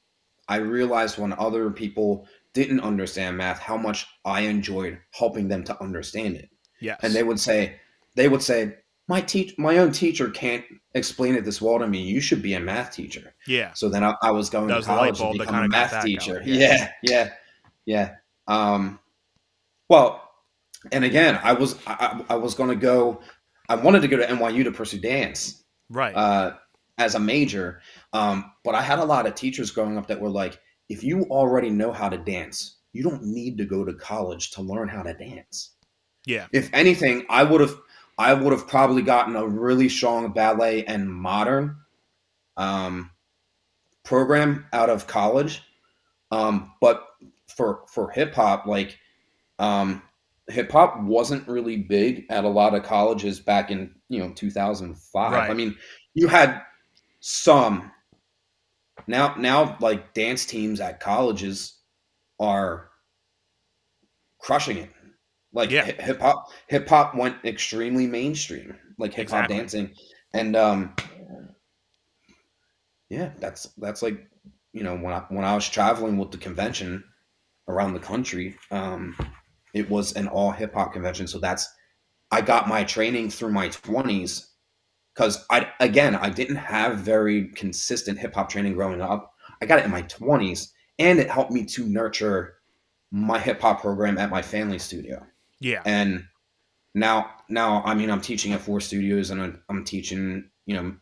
[0.49, 5.83] I realized when other people didn't understand math how much I enjoyed helping them to
[5.83, 6.51] understand it.
[6.81, 6.99] Yes.
[7.03, 7.77] And they would say,
[8.17, 8.77] they would say,
[9.09, 12.01] my teach, my own teacher can't explain it this well to me.
[12.01, 13.35] You should be a math teacher.
[13.47, 13.73] Yeah.
[13.75, 16.43] So then I, I was going to college to become a math teacher.
[16.45, 16.91] Yeah.
[17.03, 17.31] yeah,
[17.87, 18.15] yeah,
[18.47, 18.99] Um,
[19.89, 20.31] well,
[20.93, 23.21] and again, I was I, I was going to go
[23.69, 26.15] I wanted to go to NYU to pursue dance Right.
[26.15, 26.55] uh,
[27.01, 27.81] as a major,
[28.13, 31.23] um, but I had a lot of teachers growing up that were like, if you
[31.31, 35.03] already know how to dance, you don't need to go to college to learn how
[35.03, 35.71] to dance.
[36.27, 36.47] yeah.
[36.53, 37.77] If anything, I would have
[38.19, 41.77] I would have probably gotten a really strong ballet and modern
[42.59, 43.13] um,
[44.05, 45.63] program out of college.
[46.31, 47.07] Um, but
[47.57, 48.99] for for hip hop, like
[49.59, 50.03] um,
[50.49, 55.33] hip hop wasn't really big at a lot of colleges back in you know 2005.
[55.33, 55.51] Right.
[55.51, 55.77] I mean,
[56.13, 56.61] you had
[57.21, 57.93] some
[59.07, 61.79] now now like dance teams at colleges
[62.39, 62.91] are
[64.41, 64.91] crushing it.
[65.53, 65.85] Like Yeah.
[65.85, 69.49] hip hop hip hop went extremely mainstream, like hip hop Exactly.
[69.49, 69.95] dancing.
[70.33, 70.95] And um
[73.09, 74.29] yeah, that's that's like
[74.73, 77.05] you know when I when I was traveling with the convention
[77.69, 79.17] around the country, um
[79.75, 81.27] it was an all hip hop convention.
[81.27, 81.69] So that's
[82.31, 84.50] I got my training through my 20s
[85.21, 89.35] cuz I again, I didn't have very consistent hip hop training growing up.
[89.63, 90.69] I got it in my 20s
[90.99, 92.57] and it helped me to nurture
[93.11, 95.27] my hip hop program at my family studio.
[95.61, 95.83] Yeah.
[95.85, 96.25] And
[96.95, 100.95] now, now, I mean, I'm teaching at four studios, and I'm, I'm teaching, you know,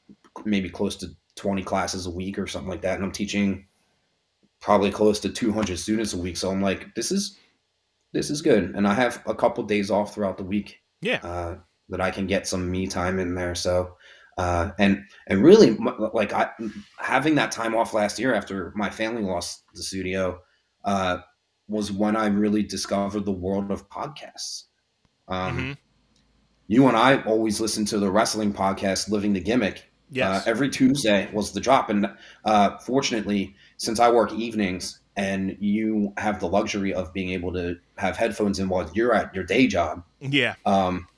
[0.44, 3.66] maybe close to 20 classes a week or something like that, and I'm teaching
[4.60, 6.36] probably close to 200 students a week.
[6.36, 7.38] So I'm like, this is,
[8.12, 11.20] this is good, and I have a couple days off throughout the week Yeah.
[11.22, 11.56] uh,
[11.90, 13.54] that I can get some me time in there.
[13.54, 13.96] So,
[14.38, 15.76] uh, and and really,
[16.14, 16.50] like I
[16.98, 20.40] having that time off last year after my family lost the studio
[20.84, 21.18] uh,
[21.68, 24.64] was when I really discovered the world of podcasts.
[25.26, 25.76] Um, Mhm.
[26.68, 29.90] You and I always listen to the wrestling podcast, Living the Gimmick.
[30.10, 30.46] Yes.
[30.46, 32.08] Uh, every Tuesday was the drop, and
[32.44, 37.76] uh, fortunately, since I work evenings and you have the luxury of being able to
[37.96, 40.54] have headphones in while you're at your day job, yeah.
[40.64, 41.08] um,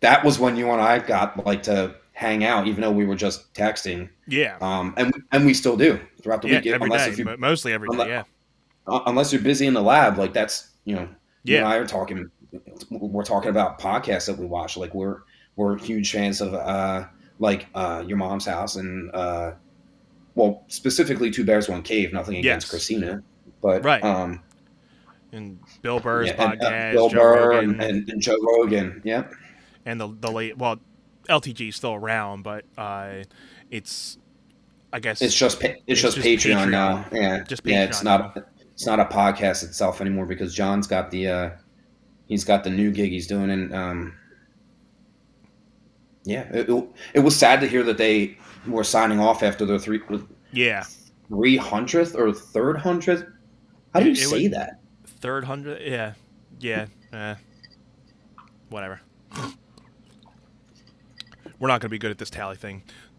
[0.00, 3.14] that was when you and I got like to hang out, even though we were
[3.14, 4.56] just texting, Yeah.
[4.60, 6.60] um, and and we still do throughout the Yeah.
[6.60, 7.12] week, unless day.
[7.12, 7.92] if you mo- Mostly every day.
[7.92, 8.22] unless- Yeah.
[8.88, 11.02] uh, unless you're busy in the lab, like that's you know,
[11.44, 11.58] you Yeah.
[11.60, 12.28] and I are talking,
[12.90, 15.18] we're talking about podcasts that we watch, like we're
[15.54, 17.04] we're huge fans of uh
[17.38, 19.52] like uh your mom's house and uh
[20.34, 22.70] well specifically two bears one cave, nothing against Yes.
[22.70, 23.22] Christina,
[23.62, 24.02] but Right.
[24.02, 24.42] um
[25.30, 28.38] And Bill Burr's yeah, and, uh, podcast, Bill Joe Burr Rogan, and, and, and Joe
[28.42, 29.22] Rogan, Yeah
[29.86, 30.80] and the the late well,
[31.28, 33.22] LTG is still around, but uh,
[33.70, 34.18] it's
[34.92, 36.70] I guess It's just it's, It's just, just Patreon, Patreon.
[36.70, 37.04] now.
[37.12, 37.84] Yeah, Just yeah.
[37.84, 41.50] It's Patreon not it's not a podcast itself anymore because John's got the uh,
[42.26, 44.14] he's got the new gig he's doing, and um,
[46.24, 49.78] yeah, it, it, it was sad to hear that they were signing off after their
[49.78, 50.00] three
[50.52, 50.84] yeah
[51.28, 53.24] three hundredth or third hundredth.
[53.94, 54.80] How do you it say was- that?
[55.20, 55.82] third hundred.
[55.82, 56.12] Yeah,
[56.60, 56.86] yeah.
[57.12, 57.34] Uh,
[58.70, 59.00] whatever.
[61.58, 62.82] We're not gonna be good at this tally thing.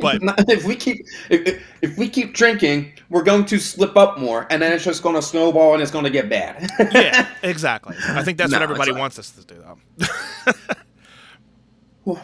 [0.00, 0.18] but
[0.48, 4.60] if we keep if, if- we keep drinking, we're going to slip up more, and
[4.60, 6.68] then it's just going to snowball and it's going to get bad.
[6.92, 7.96] yeah, exactly.
[8.08, 9.78] I think that's No, what everybody wants us to do, though.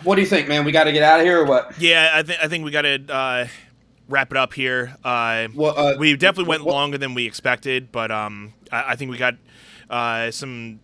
[0.03, 0.65] what do you think, man?
[0.65, 1.79] We got to get out of here, or what?
[1.81, 3.47] yeah, I think I think we got to uh,
[4.09, 4.97] wrap it up here.
[5.05, 8.97] Uh, Well, uh, we definitely went what- longer than we expected, but um, I, I
[8.97, 9.35] think we got
[9.91, 10.81] uh, some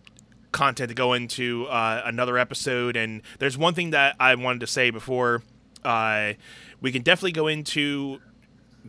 [0.51, 2.95] content to go into uh, another episode.
[2.95, 5.43] And there's one thing that I wanted to say before
[5.83, 6.33] uh,
[6.79, 8.19] we can definitely go into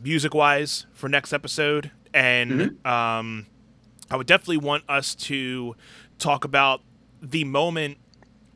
[0.01, 3.47] music wise for next episode, and um,
[4.11, 5.77] I would definitely want us to
[6.19, 6.83] talk about
[7.21, 7.99] the moment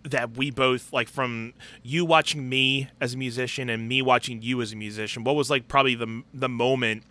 [0.04, 1.52] that we both like from
[1.82, 5.50] you watching me as a musician and me watching you as a musician what was
[5.50, 7.02] like probably the the moment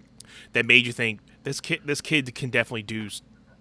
[0.53, 3.09] that made you think this kid this kid can definitely do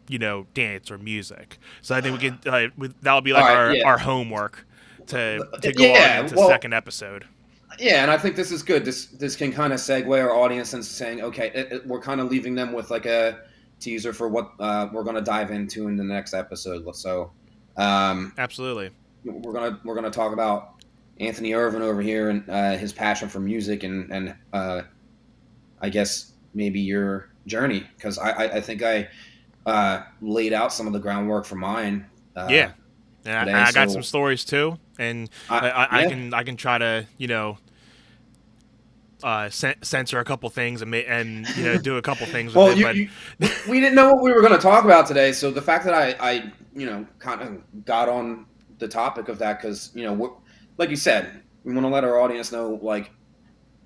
[0.08, 2.68] you know dance or music so i think we can uh,
[3.02, 3.86] that'll be like right, our, yeah.
[3.86, 4.66] our homework
[5.06, 7.26] to to go Yeah, on into well- second episode
[7.78, 8.84] Yeah, and I think this is good.
[8.84, 12.20] This this can kind of segue our audience into saying, okay, it, it- we're kind
[12.20, 13.40] of leaving them with like a
[13.80, 16.84] teaser for what uh, we're going to dive into in the next episode.
[16.94, 17.32] So,
[17.76, 18.90] um, absolutely
[19.24, 20.74] we're gonna we're gonna talk about
[21.18, 24.82] Anthony Irvin over here and uh, his passion for music and and uh,
[25.80, 29.08] I guess maybe your journey because I, I I think I
[29.66, 32.06] uh, laid out some of the groundwork for mine.
[32.36, 32.72] Uh, yeah
[33.24, 36.56] and I, I got so- some stories too and I- I, I, can I can
[36.56, 37.58] try to you know
[39.22, 42.56] uh, cen- censor a couple things and and you know do a couple things with
[42.56, 43.08] Well, it, you, but you,
[43.70, 45.94] we didn't know what we were going to talk about today, so the fact that
[45.94, 48.44] I, I you know, kind of got on
[48.78, 50.40] the topic of that because you know,
[50.76, 53.12] like you said, we want to let our audience know like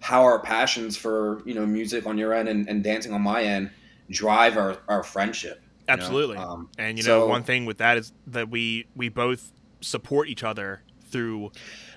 [0.00, 3.42] how our passions for you know music on your end and, and dancing on my
[3.42, 3.70] end
[4.10, 5.60] drive our, our friendship.
[5.89, 6.02] You know?
[6.02, 6.36] Absolutely.
[6.36, 10.28] Um, And you know, So- one thing with that is that we we both support
[10.28, 11.52] each other through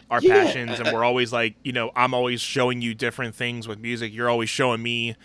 [0.10, 0.44] our Yeah.
[0.44, 4.14] passions and we're always like you know i'm always showing you different things with music
[4.14, 5.16] you're always showing me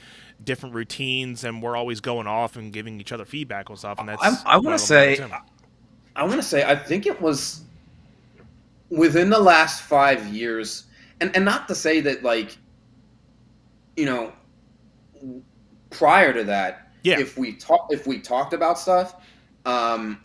[0.42, 4.08] different routines and we're always going off and giving each other feedback on stuff and
[4.08, 5.32] that's I, I want to say, Tim.
[6.14, 7.62] I want to say, I think it was
[8.90, 10.84] within the last five years,
[11.20, 12.56] and and not to say that like,
[13.96, 14.32] you know,
[15.90, 17.20] prior to that, Yeah.
[17.20, 19.14] if we talk, if we talked about stuff,
[19.64, 20.20] um,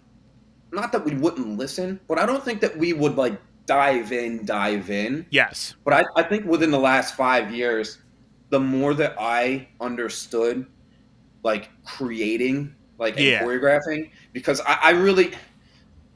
[0.71, 4.45] not that we wouldn't listen, but I don't think that we would like dive in,
[4.45, 5.25] dive in.
[5.29, 7.99] yes But I, I think within the last five years,
[8.49, 10.65] the more that I understood,
[11.43, 13.43] like creating, like and Yeah.
[13.43, 15.33] choreographing, because I, I really,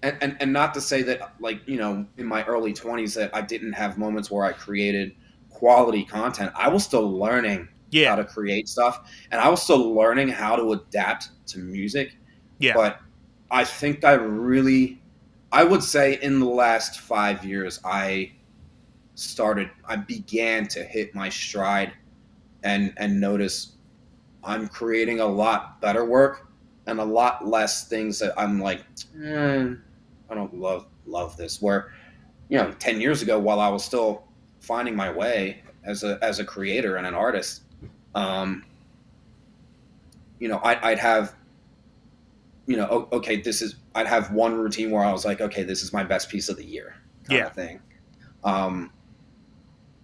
[0.03, 3.35] and, and and not to say that like you know in my early twenties that
[3.35, 5.15] I didn't have moments where I created
[5.49, 6.51] quality content.
[6.55, 7.67] I was still learning
[8.03, 12.17] how to create stuff, and I was still learning how to adapt to music.
[12.59, 12.73] Yeah.
[12.73, 12.99] But
[13.51, 15.01] I think I really,
[15.51, 18.31] I would say in the last five years, I
[19.15, 21.93] started, I began to hit my stride,
[22.63, 23.73] and and notice
[24.43, 26.47] I'm creating a lot better work
[26.87, 28.83] and a lot less things that I'm like,
[29.23, 29.69] eh,
[30.29, 31.61] I don't love love this.
[31.61, 31.93] Where,
[32.49, 34.23] you know, ten years ago, while I was still
[34.59, 37.63] finding my way as a as a creator and an artist,
[38.15, 38.63] um,
[40.39, 41.35] you know, I'd, I'd have,
[42.67, 45.83] you know, okay, this is, I'd have one routine where I was like, okay, this
[45.83, 47.45] is my best piece of the year, kind Yeah.
[47.47, 47.79] of thing.
[48.43, 48.91] Um,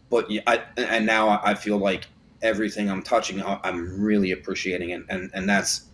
[0.10, 2.08] but yeah, I, and now I feel like
[2.42, 5.88] everything I'm touching, I- I'm really appreciating it, and and that's,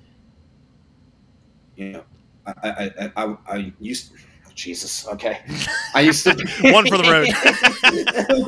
[1.76, 2.04] you know,
[2.48, 4.14] I I I, I, I used.
[4.58, 5.08] Jesus.
[5.08, 5.40] Okay.
[5.94, 6.32] I used to
[6.74, 7.30] One for the road.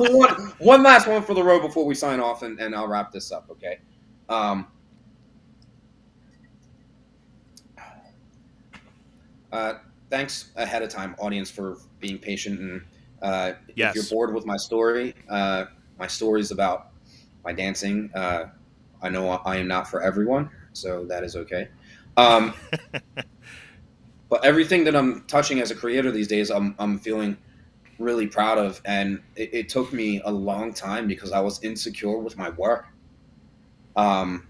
[0.12, 3.12] one, one last one for the road before we sign off, and, and I'll wrap
[3.12, 3.46] this up.
[3.50, 3.78] Okay.
[4.28, 4.66] Um,
[9.52, 9.74] uh,
[10.10, 12.60] thanks ahead of time, audience, for being patient.
[12.60, 12.82] And
[13.22, 13.96] uh, Yes.
[13.96, 15.66] if you're bored with my story, uh,
[15.98, 16.88] my story is about
[17.44, 18.10] my dancing.
[18.14, 18.46] Uh,
[19.00, 21.68] I know I am not for everyone, so that is okay.
[22.16, 22.52] Um,
[24.30, 27.36] but everything that I'm touching as a creator these days, I'm, I'm feeling
[27.98, 28.80] really proud of.
[28.84, 32.86] And it, it took me a long time because I was insecure with my work.
[33.96, 34.46] Um,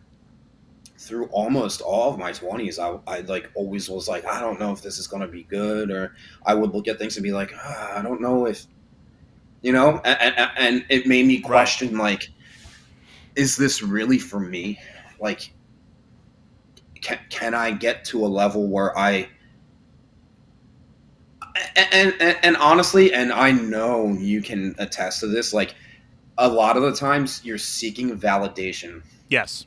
[0.98, 4.70] through almost all of my 20s, I, I like always was like, I don't know
[4.70, 5.90] if this is going to be good.
[5.90, 8.66] Or I would look at things and be like, ah, I don't know if,
[9.62, 12.28] you know, and, and, and it made me question, like,
[13.34, 14.78] is this really for me?
[15.18, 15.52] Like,
[17.00, 19.28] can, can I get to a level where I,
[21.76, 25.52] and, and and honestly, and I know you can attest to this.
[25.52, 25.74] Like
[26.38, 29.02] a lot of the times, you're seeking validation.
[29.28, 29.66] yes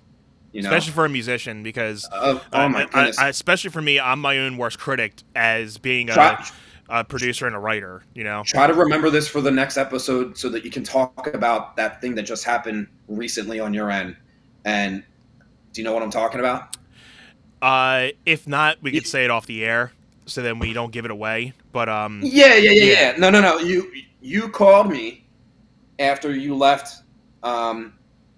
[0.51, 3.81] You know, especially for a musician because oh, oh uh, my I- I, especially for
[3.81, 6.45] me i'm my own worst critic as being a, try,
[6.89, 10.37] a producer and a writer you know try to remember this for the next episode,
[10.37, 14.15] so that you can talk about that thing that just happened recently on your end.
[14.65, 15.03] And
[15.71, 16.75] do you know what I'm talking about?
[17.61, 19.91] uh if not we could say it off the air
[20.25, 23.01] so then we don't give it away but um Yeah, yeah, yeah, Yeah.
[23.11, 23.17] yeah.
[23.17, 23.57] No, no, no.
[23.59, 23.91] You
[24.21, 25.25] you called me
[25.99, 27.03] after you left.
[27.43, 27.93] Um,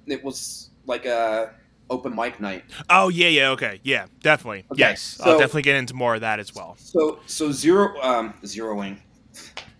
[0.07, 1.53] it was like a
[1.91, 2.63] open mic night.
[2.89, 6.39] oh yeah yeah okay yeah definitely Okay, yes i'll definitely get into more of that
[6.39, 8.97] as well So so zero um zeroing,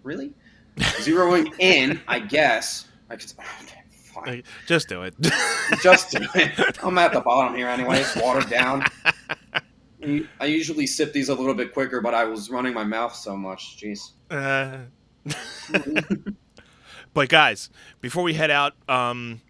[0.03, 0.31] really,
[0.77, 1.99] zeroing in.
[2.07, 3.33] I guess I could.
[3.63, 3.81] Okay,
[4.31, 4.43] fine.
[4.67, 5.15] Just do it
[5.81, 6.77] Just do it.
[6.83, 7.99] I'm at the bottom here anyway.
[8.01, 8.85] It's watered down.
[10.39, 13.35] I usually sip these a little bit quicker, but I was running my mouth so
[13.35, 13.77] much.
[13.81, 14.11] Jeez.
[14.29, 14.85] Uh,
[17.13, 17.69] but guys,
[18.01, 19.41] before we head out, um,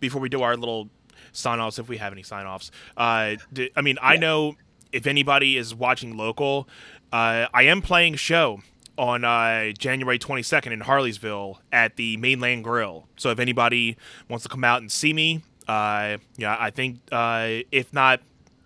[0.00, 0.88] before we do our little
[1.32, 3.36] sign offs, if we have any sign offs, uh,
[3.76, 4.20] I mean, I Yeah.
[4.20, 4.56] know
[4.92, 6.68] if anybody is watching local,
[7.12, 8.60] uh, I am playing a show
[8.96, 13.06] on uh, January 22nd in Harleysville at the Mainland Grill.
[13.16, 13.96] So if anybody
[14.28, 18.20] wants to come out and see me, uh, yeah, I think uh, if not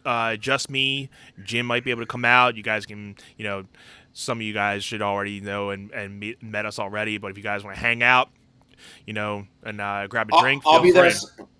[0.04, 1.08] uh, just me,
[1.44, 2.56] Jim might be able to come out.
[2.56, 3.64] You guys can, you know,
[4.12, 7.18] some of you guys should already know and, and meet, met us already.
[7.18, 8.28] But if you guys want to hang out,
[9.06, 11.10] you know, and uh, grab a I'll, drink, I'll be there.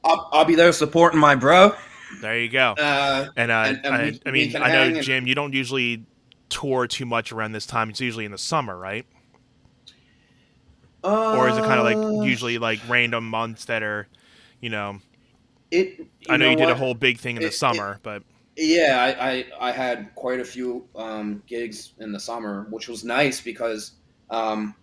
[0.05, 1.73] I'll, I'll be there supporting my bro.
[2.21, 2.73] There you go.
[2.79, 5.55] Uh, And, uh, and- and I, we- I mean, I know and- Jim, you don't
[5.55, 6.05] usually
[6.51, 7.89] tour too much around this time.
[7.91, 9.07] It's usually in the summer, right?
[11.05, 14.07] Or is it kind of uh, like usually like random months that are,
[14.61, 15.01] you know?
[15.71, 16.07] It.
[16.29, 18.23] I know you did a whole big thing in the It- it- summer, but
[18.57, 23.03] Yeah, I, I, I had quite a few um, gigs in the summer, which was
[23.03, 23.93] nice because,
[24.31, 24.75] um,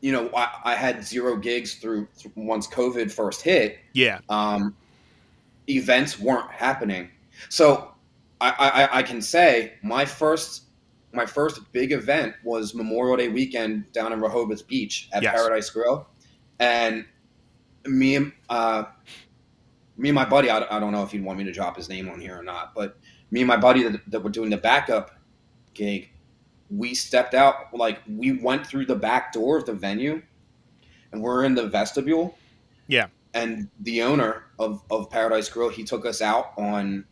[0.00, 3.78] you know, I, I had zero gigs through, through once COVID first hit.
[3.94, 4.76] yeah, Um,
[5.68, 7.08] events weren't happening,
[7.48, 7.94] so
[8.40, 10.64] I, I, I can say my first
[11.14, 15.32] my first big event was Memorial Day weekend down in Rehoboth Beach at Yes.
[15.34, 16.06] Paradise Grill,
[16.58, 17.06] and
[17.86, 18.84] me and uh,
[19.96, 20.50] me and my buddy.
[20.50, 22.42] I, I don't know if he'd want me to drop his name on here or
[22.42, 22.96] not, but
[23.30, 25.10] me and my buddy that, that were doing the backup
[25.74, 26.10] gig,
[26.70, 30.22] we stepped out like we went through the back door of the venue,
[31.12, 32.36] and we're in the vestibule.
[32.86, 33.06] Yeah.
[33.34, 37.04] And the owner of, of Paradise Grill, he took us out on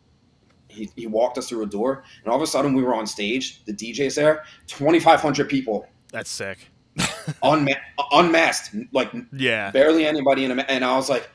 [0.69, 3.05] he, he walked us through a door, and all of a sudden we were on
[3.05, 3.63] stage.
[3.65, 6.57] The DJ's there, twenty five hundred people, That's sick.
[7.43, 7.75] unma-
[8.11, 9.71] unmasked, like Yeah.
[9.71, 10.55] barely anybody in a.
[10.55, 11.29] ma- And I was like,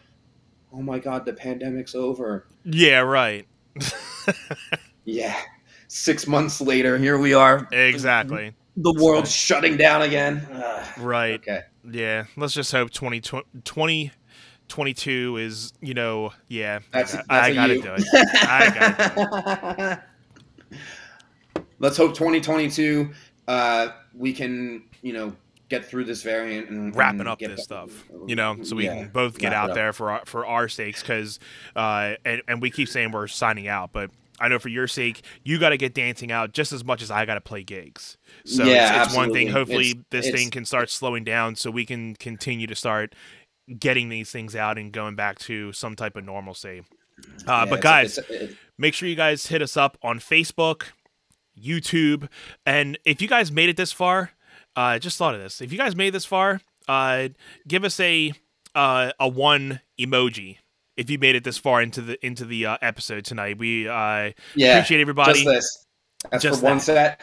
[0.72, 3.00] "Oh my god, the pandemic's over." Yeah.
[3.00, 3.46] Right.
[5.08, 5.34] Yeah,
[5.88, 7.66] six months later, here we are.
[7.72, 8.52] exactly.
[8.76, 10.46] The world's shutting down again.
[10.52, 10.86] Ugh.
[10.98, 11.36] Right.
[11.36, 11.62] Okay.
[11.90, 12.24] Yeah.
[12.36, 16.80] Let's just hope 20, 2022 is you know yeah.
[16.92, 17.82] That's, I, gotta you.
[17.82, 18.04] do it.
[18.12, 20.02] I gotta
[21.78, 23.10] Let's hope 2022
[23.48, 25.34] uh, we can, you know,
[25.68, 28.84] get through this variant and wrapping and up this back- stuff, you know, so we
[28.86, 31.38] Yeah, can both get out there for our, for our sakes, because
[31.76, 35.22] uh, and and we keep saying we're signing out, but I know for your sake,
[35.42, 38.16] you got to get dancing out just as much as I got to play gigs.
[38.44, 39.48] So Yeah, it's, it's one thing.
[39.48, 43.14] Hopefully, It's- this it's- thing can start slowing down, so we can continue to start
[43.78, 46.82] getting these things out and going back to some type of normalcy.
[47.48, 48.18] Uh, Yeah, but guys,
[48.78, 50.84] make sure you guys hit us up on Facebook,
[51.60, 52.28] YouTube,
[52.64, 54.30] and if you guys made it this far,
[54.80, 55.60] I just thought of this.
[55.60, 57.28] If you guys made it this far, uh,
[57.66, 58.32] give us a
[58.74, 60.58] uh, a one emoji.
[60.96, 64.32] If you made it this far into the into the uh, episode tonight, we uh,
[64.54, 65.44] yeah, appreciate everybody.
[65.44, 65.86] just this.
[66.30, 67.20] That's Just for one set.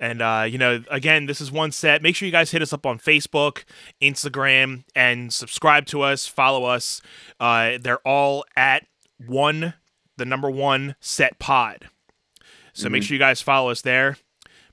[0.00, 2.02] And uh, you know, again, this is one set.
[2.02, 3.64] Make sure you guys hit us up on Facebook,
[4.02, 6.26] Instagram, and subscribe to us.
[6.26, 7.00] Follow us.
[7.40, 8.86] Uh, they're all at
[9.24, 9.74] one,
[10.18, 11.88] the number one set pod.
[12.74, 13.06] So make Mhm.
[13.06, 14.18] sure you guys follow us there,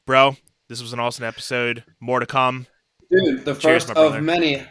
[0.07, 0.35] bro.
[0.71, 1.83] This was an awesome episode.
[1.99, 2.65] More to come.
[3.09, 4.65] Dude, the Cheers, first of many.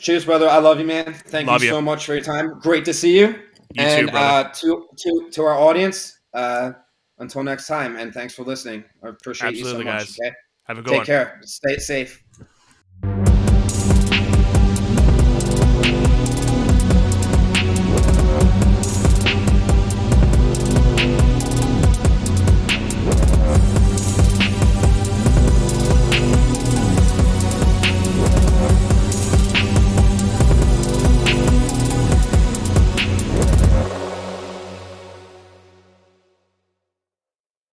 [0.00, 0.48] Cheers, brother.
[0.48, 1.14] I love you, man.
[1.14, 1.72] Thank Love you you.
[1.72, 2.58] so much for your time.
[2.58, 3.28] Great to see you.
[3.28, 3.36] You
[3.78, 6.72] and too, uh, to to to our audience, uh,
[7.20, 8.82] until next time, and thanks for listening.
[9.04, 10.06] I appreciate Absolutely, you so much.
[10.06, 10.18] guys.
[10.20, 10.34] Okay?
[10.64, 10.90] Have a good day.
[10.94, 11.06] Take one.
[11.06, 11.40] care.
[11.44, 12.24] Stay safe.